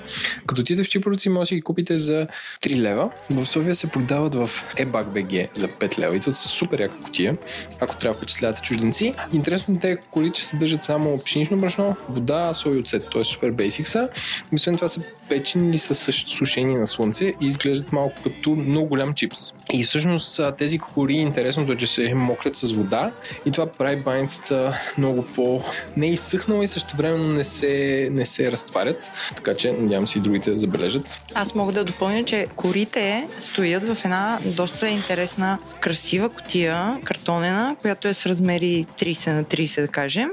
Като 0.46 0.60
отидете 0.60 0.84
в 0.84 0.88
Чипровци, 0.88 1.28
може 1.28 1.48
да 1.48 1.54
ги 1.54 1.62
купите 1.62 1.98
за 1.98 2.26
3 2.62 2.76
лева. 2.76 3.10
В 3.30 3.46
София 3.46 3.74
се 3.74 3.90
продават 3.90 4.34
в 4.34 4.50
eBag.bg 4.76 5.54
за 5.54 5.68
5 5.68 5.98
лева. 5.98 6.16
И 6.16 6.20
това 6.20 6.34
са 6.34 6.48
супер 6.48 6.80
яка 6.80 6.94
котия, 6.96 7.36
ако 7.80 7.96
трябва 7.96 8.14
да 8.14 8.18
впечатлявате 8.18 8.60
чужденци. 8.60 9.14
Интересно 9.32 9.78
те 9.80 9.96
коли, 10.10 10.30
че 10.30 10.44
съдържат 10.44 10.84
само 10.84 11.18
пшенично 11.24 11.56
брашно, 11.56 11.96
вода, 12.08 12.54
соя 12.54 12.76
и 12.76 12.80
оцет. 12.80 13.10
т.е. 13.12 13.24
супер 13.24 13.52
basic 13.52 13.84
са. 13.84 14.08
И 14.52 14.54
освен 14.54 14.74
това 14.74 14.88
са 14.88 15.00
печени 15.28 15.70
или 15.70 15.78
са 15.78 15.94
сушени 16.12 16.78
на 16.78 16.86
слънце 16.86 17.24
и 17.24 17.46
изглеждат 17.46 17.92
малко 17.92 18.22
като 18.22 18.50
много 18.50 18.88
голям 18.88 19.14
чипс. 19.14 19.52
И 19.72 19.87
всъщност 19.88 20.40
тези 20.58 20.78
кукури, 20.78 21.14
интересното 21.14 21.72
е, 21.72 21.76
че 21.76 21.86
се 21.86 22.14
мокрят 22.14 22.56
с 22.56 22.72
вода 22.72 23.12
и 23.46 23.50
това 23.50 23.66
прави 23.66 23.96
баницата 23.96 24.80
много 24.98 25.26
по... 25.34 25.62
не 25.96 26.06
изсъхнала 26.06 26.64
и 26.64 26.68
също 26.68 26.96
времено 26.96 27.28
не 27.28 27.44
се, 27.44 28.08
не 28.12 28.26
се 28.26 28.52
разтварят. 28.52 29.10
Така 29.36 29.54
че 29.54 29.72
надявам 29.72 30.06
се 30.06 30.18
и 30.18 30.22
другите 30.22 30.50
да 30.50 30.58
забележат. 30.58 31.20
Аз 31.34 31.54
мога 31.54 31.72
да 31.72 31.84
допълня, 31.84 32.24
че 32.24 32.46
корите 32.56 33.28
стоят 33.38 33.82
в 33.82 34.04
една 34.04 34.38
доста 34.44 34.88
интересна, 34.88 35.58
красива 35.80 36.28
котия, 36.28 37.00
картонена, 37.04 37.76
която 37.80 38.08
е 38.08 38.14
с 38.14 38.26
размери 38.26 38.86
30 38.98 39.32
на 39.32 39.44
30, 39.44 39.80
да 39.80 39.88
кажем. 39.88 40.30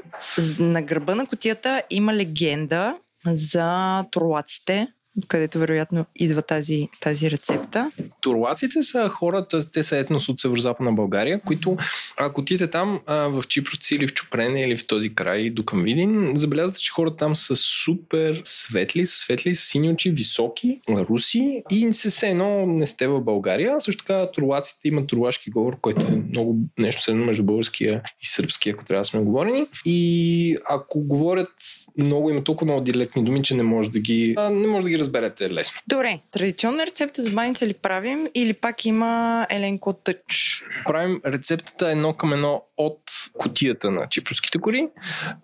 На 0.60 0.82
гърба 0.82 1.16
на 1.16 1.26
котията 1.26 1.82
има 1.89 2.14
легенда 2.14 2.95
за 3.28 4.03
турлаците, 4.12 4.88
където 5.28 5.59
вероятно 5.59 6.05
идва 6.16 6.41
тази, 6.41 6.89
тази 7.01 7.32
рецепта. 7.32 7.91
Турлаците 8.22 8.84
са 8.84 9.09
хората, 9.09 9.72
те 9.72 9.84
са 9.84 9.97
етнос 9.97 10.30
от 10.30 10.39
северо-западна 10.39 10.93
България, 10.93 11.41
които 11.45 11.78
ако 12.18 12.41
отидете 12.41 12.72
там 12.72 12.99
в 13.07 13.43
Чипровци 13.47 13.95
или 13.95 14.07
в 14.07 14.13
Чупрене 14.13 14.61
или 14.61 14.78
в 14.78 14.88
този 14.88 15.16
край 15.16 15.49
до 15.49 15.66
към 15.66 15.84
Видин, 15.84 16.32
забелязвате, 16.36 16.80
че 16.80 16.91
хората 16.91 17.18
там 17.18 17.36
са 17.36 17.55
супер 17.55 18.41
светли, 18.43 19.05
са 19.05 19.18
светли, 19.18 19.55
с 19.55 19.63
сини 19.63 19.89
очи, 19.89 20.11
високи, 20.11 20.80
руси 20.89 21.63
и 21.72 21.93
се 21.93 22.09
все 22.09 22.28
едно 22.28 22.66
не 22.66 22.86
сте 22.86 23.07
в 23.07 23.22
България. 23.22 23.76
Също 23.80 24.03
така 24.05 24.32
турлаците 24.32 24.88
имат 24.88 25.07
турлашки 25.07 25.49
говор, 25.49 25.78
който 25.82 26.05
е 26.05 26.24
много 26.30 26.57
нещо 26.78 27.01
средно 27.01 27.26
между 27.26 27.43
българския 27.43 28.01
и 28.22 28.26
сръбския, 28.26 28.74
ако 28.74 28.86
трябва 28.86 29.01
да 29.01 29.05
сме 29.05 29.20
говорени. 29.20 29.66
И 29.86 30.57
ако 30.70 31.07
говорят 31.07 31.51
много, 31.97 32.30
има 32.30 32.43
толкова 32.43 32.66
много 32.66 32.84
диалектни 32.84 33.24
думи, 33.24 33.43
че 33.43 33.55
не 33.55 33.63
може 33.63 33.89
да 33.89 33.99
ги, 33.99 34.36
не 34.51 34.68
може 34.68 34.84
да 34.84 34.89
ги 34.89 34.99
разберете 35.06 35.49
лесно. 35.49 35.82
Добре, 35.88 36.20
традиционна 36.32 36.86
рецепта 36.86 37.22
за 37.22 37.32
баница 37.32 37.68
ли 37.68 37.74
правим 37.74 38.28
или 38.36 38.53
пак 38.53 38.86
има 38.86 39.47
Еленко 39.49 39.93
тъч? 39.93 40.64
правим 40.86 41.22
рецептата 41.26 41.89
едно 41.91 42.14
към 42.14 42.34
едно 42.34 42.64
от 42.78 43.01
котията 43.38 43.91
на 43.91 44.08
чипровските 44.10 44.58
кори, 44.58 44.88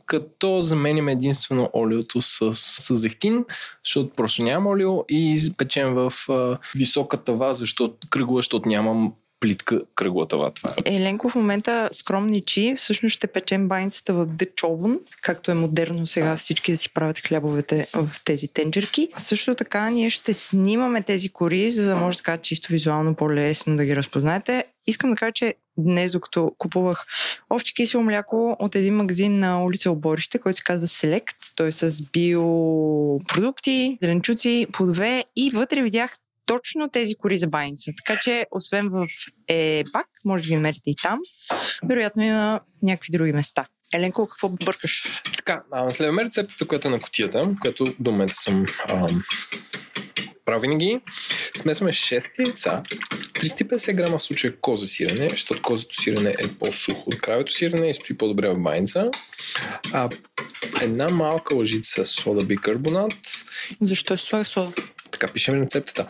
като 0.05 0.61
заменяме 0.61 1.11
единствено 1.11 1.69
олиото 1.75 2.21
с, 2.21 2.51
с 2.55 2.95
зехтин, 2.95 3.45
защото 3.85 4.15
просто 4.15 4.43
нямам 4.43 4.67
олио 4.67 5.05
и 5.09 5.51
печем 5.57 5.93
в 5.93 6.13
а, 6.29 6.57
висока 6.75 7.17
тава, 7.17 7.53
защото 7.53 8.07
кръгла, 8.09 8.37
защото 8.37 8.69
нямам 8.69 9.13
плитка 9.41 9.81
кръгла 9.95 10.27
тава. 10.27 10.51
Това 10.51 10.73
е. 10.85 10.95
Еленко 10.95 11.29
в 11.29 11.35
момента 11.35 11.89
скромничи. 11.91 12.73
Всъщност 12.77 13.13
ще 13.13 13.27
печем 13.27 13.67
баницата 13.67 14.13
в 14.13 14.27
Oven, 14.27 14.99
както 15.21 15.51
е 15.51 15.53
модерно 15.53 16.07
сега 16.07 16.35
всички 16.35 16.71
да 16.71 16.77
си 16.77 16.93
правят 16.93 17.19
хлябовете 17.19 17.87
в 17.93 18.09
тези 18.25 18.47
тенджерки. 18.47 19.09
Също 19.17 19.55
така 19.55 19.89
ние 19.89 20.09
ще 20.09 20.33
снимаме 20.33 21.01
тези 21.01 21.29
кори, 21.29 21.71
за 21.71 21.87
да 21.87 21.95
може 21.95 22.17
така 22.17 22.37
чисто 22.37 22.71
визуално 22.71 23.15
по-лесно 23.15 23.75
да 23.75 23.85
ги 23.85 23.95
разпознаете. 23.95 24.65
Искам 24.87 25.09
да 25.09 25.15
кажа, 25.15 25.31
че 25.31 25.53
днес, 25.77 26.11
докато 26.11 26.51
купувах 26.57 27.05
овче 27.49 27.73
кисело 27.73 28.03
мляко 28.03 28.55
от 28.59 28.75
един 28.75 28.95
магазин 28.95 29.39
на 29.39 29.63
улица 29.63 29.91
Оборище, 29.91 30.39
който 30.39 30.57
се 30.57 30.63
казва 30.63 30.87
Select. 30.87 31.35
Той 31.55 31.67
е 31.67 31.71
с 31.71 32.01
биопродукти, 32.01 33.97
зеленчуци, 34.01 34.67
плодове 34.73 35.23
и 35.35 35.49
вътре 35.49 35.81
видях 35.81 36.17
точно 36.45 36.89
тези 36.89 37.15
кори 37.15 37.37
за 37.37 37.47
баница. 37.47 37.91
Така 38.05 38.19
че, 38.19 38.45
освен 38.51 38.89
в 38.89 39.07
ЕБАК, 39.47 40.07
може 40.25 40.43
да 40.43 40.49
ги 40.49 40.55
намерите 40.55 40.89
и 40.89 40.95
там, 40.95 41.19
вероятно 41.89 42.23
и 42.23 42.27
на 42.27 42.59
някакви 42.83 43.11
други 43.11 43.31
места. 43.31 43.65
Еленко, 43.93 44.27
какво 44.27 44.49
бъркаш? 44.49 45.03
Така, 45.37 45.63
следваме 45.89 46.25
рецептата, 46.25 46.67
която 46.67 46.87
е 46.87 46.91
на 46.91 46.99
котията, 46.99 47.41
която 47.61 47.83
до 47.99 48.11
момента 48.11 48.33
съм 48.33 48.65
ам, 48.89 49.21
правил 50.45 50.61
винаги. 50.61 50.99
Смесваме 51.55 51.91
6 51.91 52.45
яйца, 52.45 52.83
350 53.33 53.93
грама 53.93 54.17
в 54.17 54.23
случая 54.23 54.59
коза 54.61 54.87
сирене, 54.87 55.29
защото 55.29 55.61
козето 55.61 56.01
сирене 56.01 56.35
е 56.39 56.47
по-сухо 56.59 57.03
от 57.05 57.21
кравето 57.21 57.51
сирене 57.51 57.89
и 57.89 57.93
стои 57.93 58.17
по-добре 58.17 58.49
в 58.49 58.59
баница. 58.59 59.05
А, 59.93 60.09
една 60.81 61.09
малка 61.09 61.55
лъжица 61.55 62.05
сода 62.05 62.45
бикарбонат. 62.45 63.13
Защо 63.81 64.13
е 64.13 64.17
слага 64.17 64.45
сода? 64.45 64.73
Така 65.21 65.33
пишем 65.33 65.61
рецептата. 65.61 66.07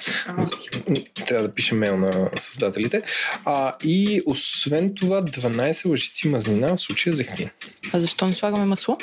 Трябва 1.26 1.47
да 1.47 1.53
пишем 1.53 1.78
мейл 1.78 1.97
на 1.97 2.30
създателите. 2.38 3.01
А, 3.45 3.74
и 3.84 4.22
освен 4.26 4.95
това 4.95 5.22
12 5.22 5.89
лъжици 5.89 6.28
мазнина, 6.28 6.76
в 6.76 6.82
случая 6.82 7.14
зехтин. 7.14 7.49
А 7.93 7.99
защо 7.99 8.28
не 8.28 8.34
слагаме 8.34 8.66
масло? 8.66 8.97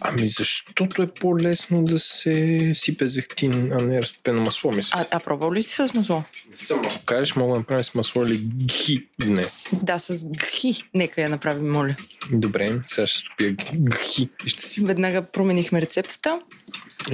Ами 0.00 0.26
защото 0.26 1.02
е 1.02 1.06
по-лесно 1.06 1.84
да 1.84 1.98
се 1.98 2.70
сипе 2.74 3.06
зехтин, 3.06 3.72
а 3.72 3.82
не 3.82 4.02
разтопено 4.02 4.40
масло, 4.40 4.72
мисля. 4.72 4.98
А, 5.00 5.06
а 5.10 5.20
пробвал 5.20 5.52
ли 5.52 5.62
си 5.62 5.74
с 5.74 5.94
масло? 5.94 6.22
Само. 6.54 6.82
Ако 6.86 7.04
кажеш, 7.04 7.36
мога 7.36 7.52
да 7.52 7.58
направим 7.58 7.84
с 7.84 7.94
масло 7.94 8.22
или 8.22 8.42
гхи 8.66 9.06
днес. 9.20 9.70
Да, 9.82 9.98
с 9.98 10.24
гхи. 10.24 10.82
Нека 10.94 11.22
я 11.22 11.28
направим, 11.28 11.70
моля. 11.70 11.96
Добре, 12.32 12.80
сега 12.86 13.06
ще 13.06 13.18
стопя 13.18 13.54
гхи 13.74 14.28
и 14.46 14.48
ще 14.48 14.62
си... 14.62 14.80
Веднага 14.84 15.22
променихме 15.22 15.82
рецептата. 15.82 16.40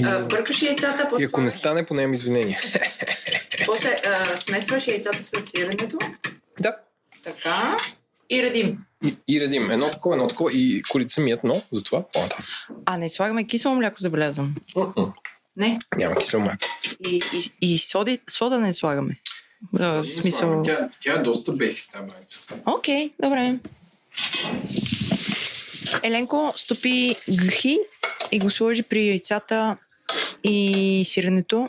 А, 0.05 0.19
бъркаш 0.19 0.63
яйцата, 0.63 1.09
и 1.19 1.25
ако 1.25 1.41
не 1.41 1.51
стане, 1.51 1.87
поне 1.87 2.03
имам 2.03 2.13
извинения. 2.13 2.61
после 3.67 3.97
а, 4.07 4.37
смесваш 4.37 4.87
яйцата 4.87 5.23
с 5.23 5.43
сиренето. 5.43 5.99
Да. 6.61 6.77
Така. 7.25 7.77
И 8.31 8.43
редим. 8.43 8.79
И, 9.07 9.17
и 9.29 9.41
редим. 9.41 9.71
Едно 9.71 9.91
такова, 9.91 10.15
едно 10.15 10.29
такова 10.29 10.53
и 10.53 10.83
корите 10.83 11.15
са 11.15 11.21
мият, 11.21 11.45
но 11.45 11.63
затова 11.73 12.05
по-нататък. 12.13 12.47
А 12.87 12.99
не 12.99 13.09
слагаме 13.09 13.47
кисело 13.47 13.75
мляко, 13.75 13.97
забелязвам. 14.01 14.55
Не. 15.57 15.79
Няма 15.97 16.17
кисело 16.17 16.43
мляко. 16.43 16.59
И, 17.09 17.21
и, 17.33 17.73
и 17.73 17.79
соди, 17.79 18.21
сода 18.31 18.59
не 18.59 18.73
слагаме. 18.73 19.15
А, 19.81 20.03
в 20.03 20.05
смисъл... 20.05 20.63
Тя, 20.65 20.89
тя 21.03 21.13
е 21.13 21.19
доста 21.19 21.53
бесик, 21.53 21.93
тази 21.93 22.07
баница. 22.07 22.41
Окей, 22.67 23.13
добре. 23.23 23.59
Еленко 26.03 26.53
стопи 26.57 27.17
гхи 27.47 27.79
и 28.33 28.39
го 28.39 28.51
сложи 28.51 28.83
при 28.83 29.09
яйцата 29.09 29.77
и 30.45 31.03
сиренето 31.07 31.69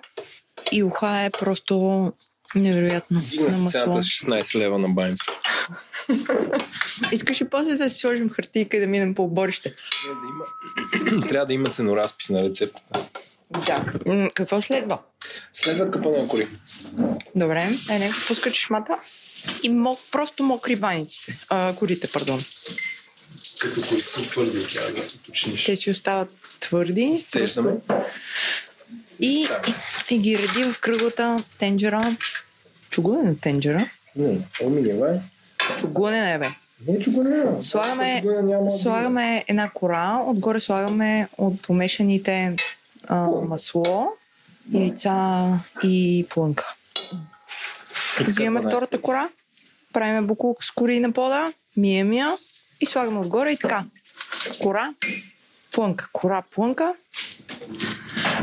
и 0.72 0.84
уха 0.84 1.20
е 1.20 1.30
просто 1.30 2.14
невероятно 2.56 3.22
Дигна 3.22 3.46
на 3.46 3.54
с 3.54 3.62
масло. 3.62 3.70
цената 3.70 4.02
с 4.02 4.06
16 4.06 4.60
лева 4.60 4.80
на 4.80 4.90
баница. 4.90 5.26
Искаш 7.12 7.42
ли 7.42 7.50
после 7.50 7.76
да 7.76 7.90
си 7.90 8.00
сложим 8.00 8.30
хартийка 8.30 8.78
и 8.78 8.80
да 8.80 8.88
минем 8.88 9.16
по 9.16 9.24
оборище? 9.24 9.76
Трябва 11.30 11.46
да 11.46 11.54
има 11.54 11.70
ценоразпис 11.72 12.30
на 12.30 12.44
рецептата. 12.44 13.08
Да. 13.66 13.86
Какво 14.34 14.62
следва? 14.62 14.98
Следва 15.54 15.92
къпа 15.92 16.10
на 16.10 16.28
кори. 16.28 16.48
Добре, 17.36 17.70
Еленко, 17.92 18.18
пускаш 18.28 18.56
шмата 18.56 18.98
и 19.64 19.70
мок, 19.70 20.00
просто 20.12 20.44
мокри 20.44 20.76
баниците. 20.76 21.38
А, 21.50 21.76
корите, 21.76 22.08
пардон. 22.08 22.40
Като 23.62 23.82
корите 23.90 24.08
са 24.08 24.22
твърди, 24.22 24.68
трябва 24.74 24.92
да 24.92 25.02
се 25.02 25.16
уточниш. 25.16 25.66
Те 25.66 25.76
си 25.76 25.92
остават 25.92 26.30
твърди. 26.60 27.24
Сеждаме. 27.28 27.72
И, 29.20 29.48
и, 29.68 29.74
и 30.16 30.18
ги 30.20 30.38
реди 30.38 30.64
в 30.64 30.80
кръглата 30.80 31.38
тенджера. 31.60 32.16
Чугунена 32.90 33.24
на 33.24 33.40
тенджера. 33.40 33.90
Не, 34.16 34.38
алуминиева 34.62 35.16
е. 35.16 35.20
Чугунена 35.80 36.30
е, 36.30 36.38
бе. 36.38 36.50
Не, 36.88 37.00
чугунена. 37.00 37.62
Слагаме, 37.62 38.24
слагаме 38.82 39.46
една 39.48 39.70
кора, 39.70 40.22
отгоре 40.26 40.60
слагаме 40.60 41.28
от 41.38 41.62
помешаните 41.62 42.56
а, 43.08 43.16
масло, 43.28 44.08
яйца 44.74 45.48
и 45.84 46.26
плънка. 46.30 46.74
Взимаме 48.28 48.62
втората 48.62 49.02
кора, 49.02 49.30
правиме 49.94 50.22
буклук 50.22 50.64
с 50.64 50.72
кори 50.72 51.00
на 51.00 51.12
пода, 51.12 51.54
мием 51.78 52.14
я 52.14 52.36
и 52.82 52.86
слагаме 52.86 53.20
отгоре 53.20 53.52
и 53.52 53.58
така. 53.58 53.86
Кора, 54.62 54.94
плънка, 55.72 56.10
кора, 56.14 56.42
плънка. 56.42 56.94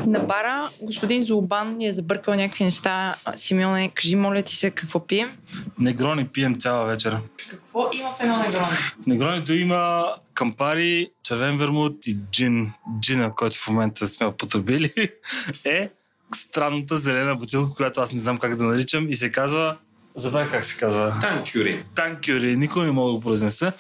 На 0.06 0.20
бара 0.20 0.70
господин 0.82 1.24
Золбан 1.24 1.76
ни 1.76 1.86
е 1.86 1.92
забъркал 1.92 2.34
някакви 2.34 2.64
неща. 2.64 3.16
Симеоне, 3.36 3.90
кажи, 3.94 4.16
моля 4.16 4.42
ти 4.42 4.56
се, 4.56 4.70
какво 4.70 5.06
пием? 5.06 5.30
Негрони 5.78 6.28
пием 6.28 6.60
цяла 6.60 6.84
вечер. 6.84 7.16
Какво 7.50 7.90
има 7.92 8.10
в 8.10 8.20
едно 8.20 8.36
негроне? 8.36 8.66
В 9.02 9.06
Негронито 9.06 9.54
има 9.54 10.14
кампари, 10.34 11.10
червен 11.22 11.58
вермут 11.58 12.06
и 12.06 12.16
джин. 12.30 12.72
Джина, 13.00 13.32
който 13.36 13.58
в 13.58 13.68
момента 13.68 14.08
сме 14.08 14.26
употребили, 14.26 14.92
е 15.64 15.90
странната 16.34 16.96
зелена 16.96 17.36
бутилка, 17.36 17.74
която 17.74 18.00
аз 18.00 18.12
не 18.12 18.20
знам 18.20 18.38
как 18.38 18.56
да 18.56 18.64
наричам 18.64 19.10
и 19.10 19.14
се 19.14 19.32
казва... 19.32 19.76
Забравя 20.14 20.50
как 20.50 20.64
се 20.64 20.78
казва. 20.78 21.16
Танкюри. 21.20 21.82
Танкюри. 21.94 22.56
Никой 22.56 22.86
не 22.86 22.92
мога 22.92 23.10
да 23.10 23.14
го 23.14 23.20
произнеса. 23.20 23.72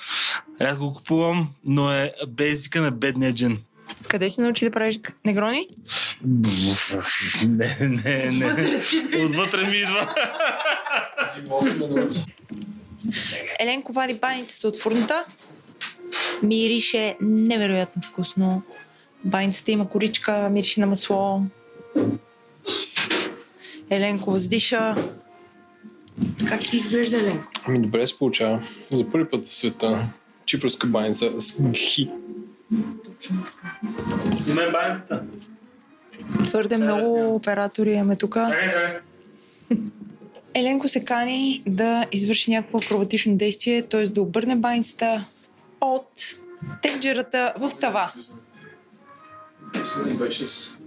Рядко 0.60 0.84
го 0.84 0.94
купувам, 0.94 1.48
но 1.64 1.92
е 1.92 2.12
бейзика 2.28 2.82
на 2.82 2.90
бедния 2.90 3.34
джин. 3.34 3.58
Къде 4.08 4.30
си 4.30 4.40
научи 4.40 4.64
да 4.64 4.70
правиш 4.70 5.00
негрони? 5.24 5.66
Не, 7.46 7.76
не, 7.80 8.30
не. 8.30 8.82
Отвътре 9.24 9.66
ми 9.70 9.76
идва. 9.76 10.14
Еленко 13.60 13.92
вади 13.92 14.14
баницата 14.14 14.68
от 14.68 14.76
фурната. 14.76 15.24
Мирише 16.42 17.16
невероятно 17.20 18.02
вкусно. 18.02 18.62
Баницата 19.24 19.70
има 19.70 19.88
коричка, 19.88 20.48
мирише 20.52 20.80
на 20.80 20.86
масло. 20.86 21.42
Еленко 23.90 24.30
въздиша. 24.30 24.94
Как 26.48 26.60
ти 26.60 26.76
изглежда, 26.76 27.16
Еленко? 27.16 27.50
Ами 27.66 27.82
добре 27.82 28.06
се 28.06 28.18
получава. 28.18 28.62
За 28.90 29.10
първи 29.10 29.30
път 29.30 29.46
в 29.46 29.52
света 29.52 30.08
чипруска 30.48 30.86
баница 30.86 31.40
с 31.40 31.60
гхи. 31.60 32.10
Снимай 34.36 34.70
баницата. 34.70 35.22
Твърде 36.44 36.76
много 36.76 37.34
оператори 37.34 37.92
имаме 37.92 38.16
тук. 38.16 38.36
Еленко 40.54 40.88
се 40.88 41.04
кани 41.04 41.62
да 41.66 42.06
извърши 42.12 42.50
някакво 42.50 42.78
акробатично 42.78 43.36
действие, 43.36 43.82
т.е. 43.82 44.06
да 44.06 44.22
обърне 44.22 44.56
баницата 44.56 45.24
от 45.80 46.10
тенджерата 46.82 47.54
в 47.58 47.70
тава. 47.80 48.12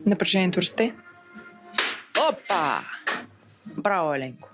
Напрежението 0.06 0.62
расте. 0.62 0.94
Опа! 2.30 2.80
Браво, 3.78 4.14
Еленко. 4.14 4.50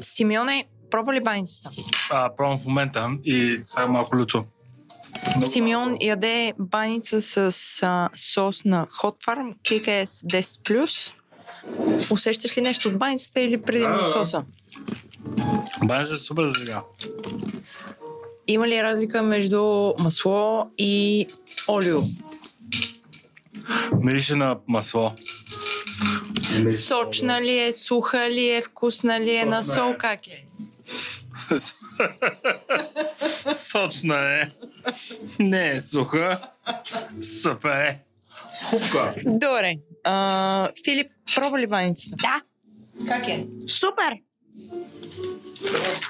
Симеоне, 0.00 0.66
пробва 0.90 1.14
ли 1.14 1.20
баницата? 1.20 1.70
А, 2.10 2.34
пробвам 2.36 2.58
в 2.58 2.64
момента 2.64 3.10
и 3.24 3.56
сега 3.64 3.86
малко 3.86 4.16
люто. 4.16 4.44
Симеон 5.42 5.96
яде 6.00 6.52
баница 6.58 7.20
с 7.20 7.78
а, 7.82 8.08
сос 8.14 8.64
на 8.64 8.86
Hot 8.86 9.24
Farm 9.26 9.54
KKS 9.64 10.04
10+. 10.04 11.12
Усещаш 12.10 12.56
ли 12.56 12.60
нещо 12.60 12.88
от 12.88 12.98
баницата 12.98 13.40
или 13.40 13.62
предимно 13.62 14.06
соса? 14.06 14.44
Баницата 15.84 16.14
е 16.14 16.18
супер 16.18 16.44
за 16.44 16.54
сега. 16.54 16.82
Има 18.46 18.68
ли 18.68 18.82
разлика 18.82 19.22
между 19.22 19.92
масло 19.98 20.70
и 20.78 21.26
олио? 21.68 21.98
Мирише 24.02 24.34
на 24.34 24.56
масло. 24.68 25.12
Сочна 26.72 27.40
ли 27.40 27.58
е, 27.58 27.72
суха 27.72 28.30
ли 28.30 28.48
е, 28.48 28.62
вкусна 28.62 29.20
ли 29.20 29.36
е, 29.36 29.44
на 29.44 29.64
Сочна 29.64 29.74
сол 29.74 29.90
е. 29.90 29.98
как 29.98 30.26
е? 30.26 30.46
Сочна 33.52 34.40
е. 34.40 34.50
Не 35.38 35.70
е 35.70 35.80
суха. 35.80 36.40
Супер 37.42 37.70
е. 37.70 37.98
Хупка. 38.64 39.14
Добре. 39.24 39.74
А, 40.04 40.68
Филип, 40.84 41.12
пробва 41.34 41.58
ли 41.58 41.66
баницата? 41.66 42.16
Да. 42.16 42.40
Как 43.08 43.28
е? 43.28 43.46
Супер! 43.66 44.12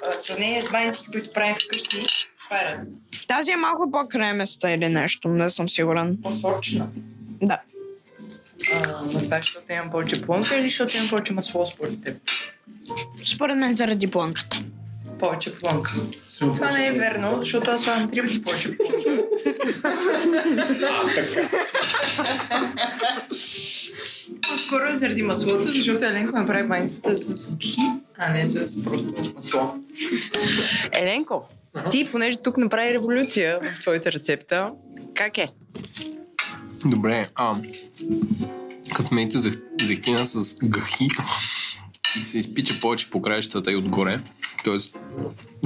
В 0.03 0.23
сравнение 0.23 0.63
с 0.63 0.71
баниците, 0.71 1.11
които 1.11 1.33
правим 1.33 1.55
вкъщи, 1.55 2.07
това 2.45 2.57
е. 2.57 2.79
Тази 3.29 3.51
е 3.51 3.57
малко 3.57 3.91
по-креместа 3.91 4.71
или 4.71 4.89
нещо, 4.89 5.29
не 5.29 5.51
съм 5.51 5.69
сигурен. 5.69 6.19
По-сочна. 6.23 6.89
Да. 7.43 7.61
А, 8.75 9.03
но 9.13 9.23
това 9.23 9.37
е, 9.37 9.41
защото 9.41 9.73
имам 9.73 9.91
повече 9.91 10.23
плънка 10.23 10.57
или 10.57 10.71
защото 10.71 10.97
имам 10.97 11.09
повече 11.09 11.33
масло 11.33 11.67
според 11.67 12.03
теб? 12.03 12.17
Според 13.25 13.57
мен 13.57 13.77
заради 13.77 14.11
плънката. 14.11 14.59
Повече 15.21 15.55
плънка. 15.55 15.93
Това 16.39 16.71
не 16.71 16.87
е 16.87 16.93
верно, 16.93 17.37
защото 17.39 17.71
аз 17.71 17.83
слагам 17.83 18.11
три 18.11 18.23
пъти 18.23 18.43
повече 18.43 18.69
плънка. 18.77 19.23
По-скоро 24.43 24.99
заради 24.99 25.23
маслото, 25.23 25.69
защото 25.69 26.05
Еленко 26.05 26.37
направи 26.37 26.69
баницата 26.69 27.19
с 27.19 27.57
гхи, 27.57 27.81
а 28.19 28.33
не 28.33 28.47
с 28.47 28.85
просто 28.85 29.15
масло. 29.35 29.75
Еленко, 30.93 31.45
ти, 31.91 32.09
понеже 32.13 32.37
тук 32.37 32.57
направи 32.57 32.95
революция 32.95 33.59
в 33.63 33.81
твоята 33.81 34.13
рецепта, 34.13 34.71
как 35.15 35.39
е? 35.39 35.49
Добре, 36.85 37.29
а 37.35 37.57
като 38.95 39.09
смените 39.09 39.39
зех, 39.39 39.55
зехтина 39.83 40.27
с 40.27 40.57
гахи 40.65 41.09
и 42.21 42.25
се 42.25 42.39
изпича 42.39 42.81
повече 42.81 43.11
по 43.11 43.23
краищата 43.23 43.73
и 43.73 43.77
отгоре, 43.77 44.21
т.е. 44.65 44.77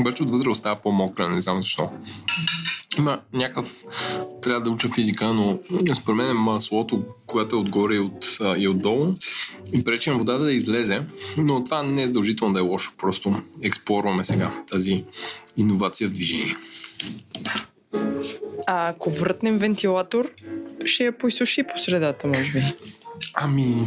обаче 0.01 0.23
отвътре 0.23 0.49
остава 0.49 0.77
по-мокра, 0.77 1.29
не 1.29 1.41
знам 1.41 1.63
защо. 1.63 1.91
Има 2.99 3.21
някакъв... 3.33 3.85
Трябва 4.43 4.61
да 4.61 4.71
уча 4.71 4.89
физика, 4.89 5.33
но 5.33 5.59
според 5.95 6.17
мен 6.17 6.37
маслото, 6.37 7.05
което 7.27 7.57
е 7.57 7.59
отгоре 7.59 7.95
и, 7.95 7.99
от, 7.99 8.27
а, 8.41 8.57
и 8.59 8.69
отдолу, 8.69 9.15
и 9.73 9.85
пречи 9.85 10.11
на 10.11 10.19
водата 10.19 10.45
да 10.45 10.53
излезе, 10.53 11.03
но 11.37 11.65
това 11.65 11.83
не 11.83 12.03
е 12.03 12.07
задължително 12.07 12.55
да 12.55 12.61
е 12.61 12.63
лошо, 12.63 12.93
просто 12.99 13.43
експлорваме 13.63 14.25
сега 14.25 14.53
тази 14.71 15.05
иновация 15.57 16.09
в 16.09 16.13
движение. 16.13 16.57
А 18.67 18.89
ако 18.89 19.11
вратнем 19.11 19.59
вентилатор, 19.59 20.31
ще 20.85 21.05
я 21.05 21.19
поизсуши 21.19 21.63
по 21.63 21.79
средата, 21.79 22.27
може 22.27 22.53
би. 22.53 22.63
Ами, 23.35 23.87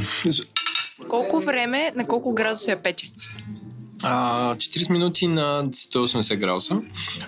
Колко 1.10 1.39
време, 1.39 1.91
на 1.95 2.08
колко 2.08 2.34
градуса 2.34 2.72
я 2.72 2.84
пече? 2.84 3.12
А, 4.04 4.56
40 4.56 4.89
минути 4.89 5.28
на 5.28 5.64
180 5.64 6.36
градуса. 6.36 6.82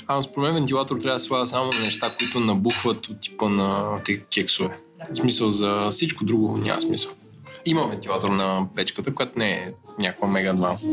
А 0.08 0.24
според 0.24 0.44
мен 0.48 0.54
вентилатор 0.54 0.98
трябва 0.98 1.16
да 1.16 1.20
слага 1.20 1.48
само 1.48 1.72
на 1.72 1.80
неща, 1.80 2.12
които 2.18 2.40
набухват 2.40 3.08
от 3.08 3.22
типа 3.22 3.50
на 3.50 3.98
тези 4.04 4.22
кексове. 4.34 4.78
В 5.14 5.18
смисъл 5.18 5.50
за 5.50 5.88
всичко 5.92 6.26
друго 6.26 6.58
няма 6.58 6.82
смисъл. 6.82 7.12
Има 7.66 7.88
вентилатор 7.88 8.30
на 8.30 8.68
печката, 8.76 9.16
която 9.16 9.40
не 9.40 9.52
е 9.52 9.72
някаква 10.00 10.28
мега 10.28 10.50
адванс. 10.50 10.84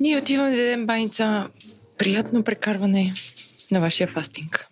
Ние 0.00 0.18
отиваме 0.18 0.50
да 0.50 0.56
дадем 0.56 0.86
баница. 0.86 1.48
Приятно 1.98 2.42
прекарване 2.42 3.14
на 3.70 3.80
вашия 3.80 4.08
фастинг. 4.08 4.66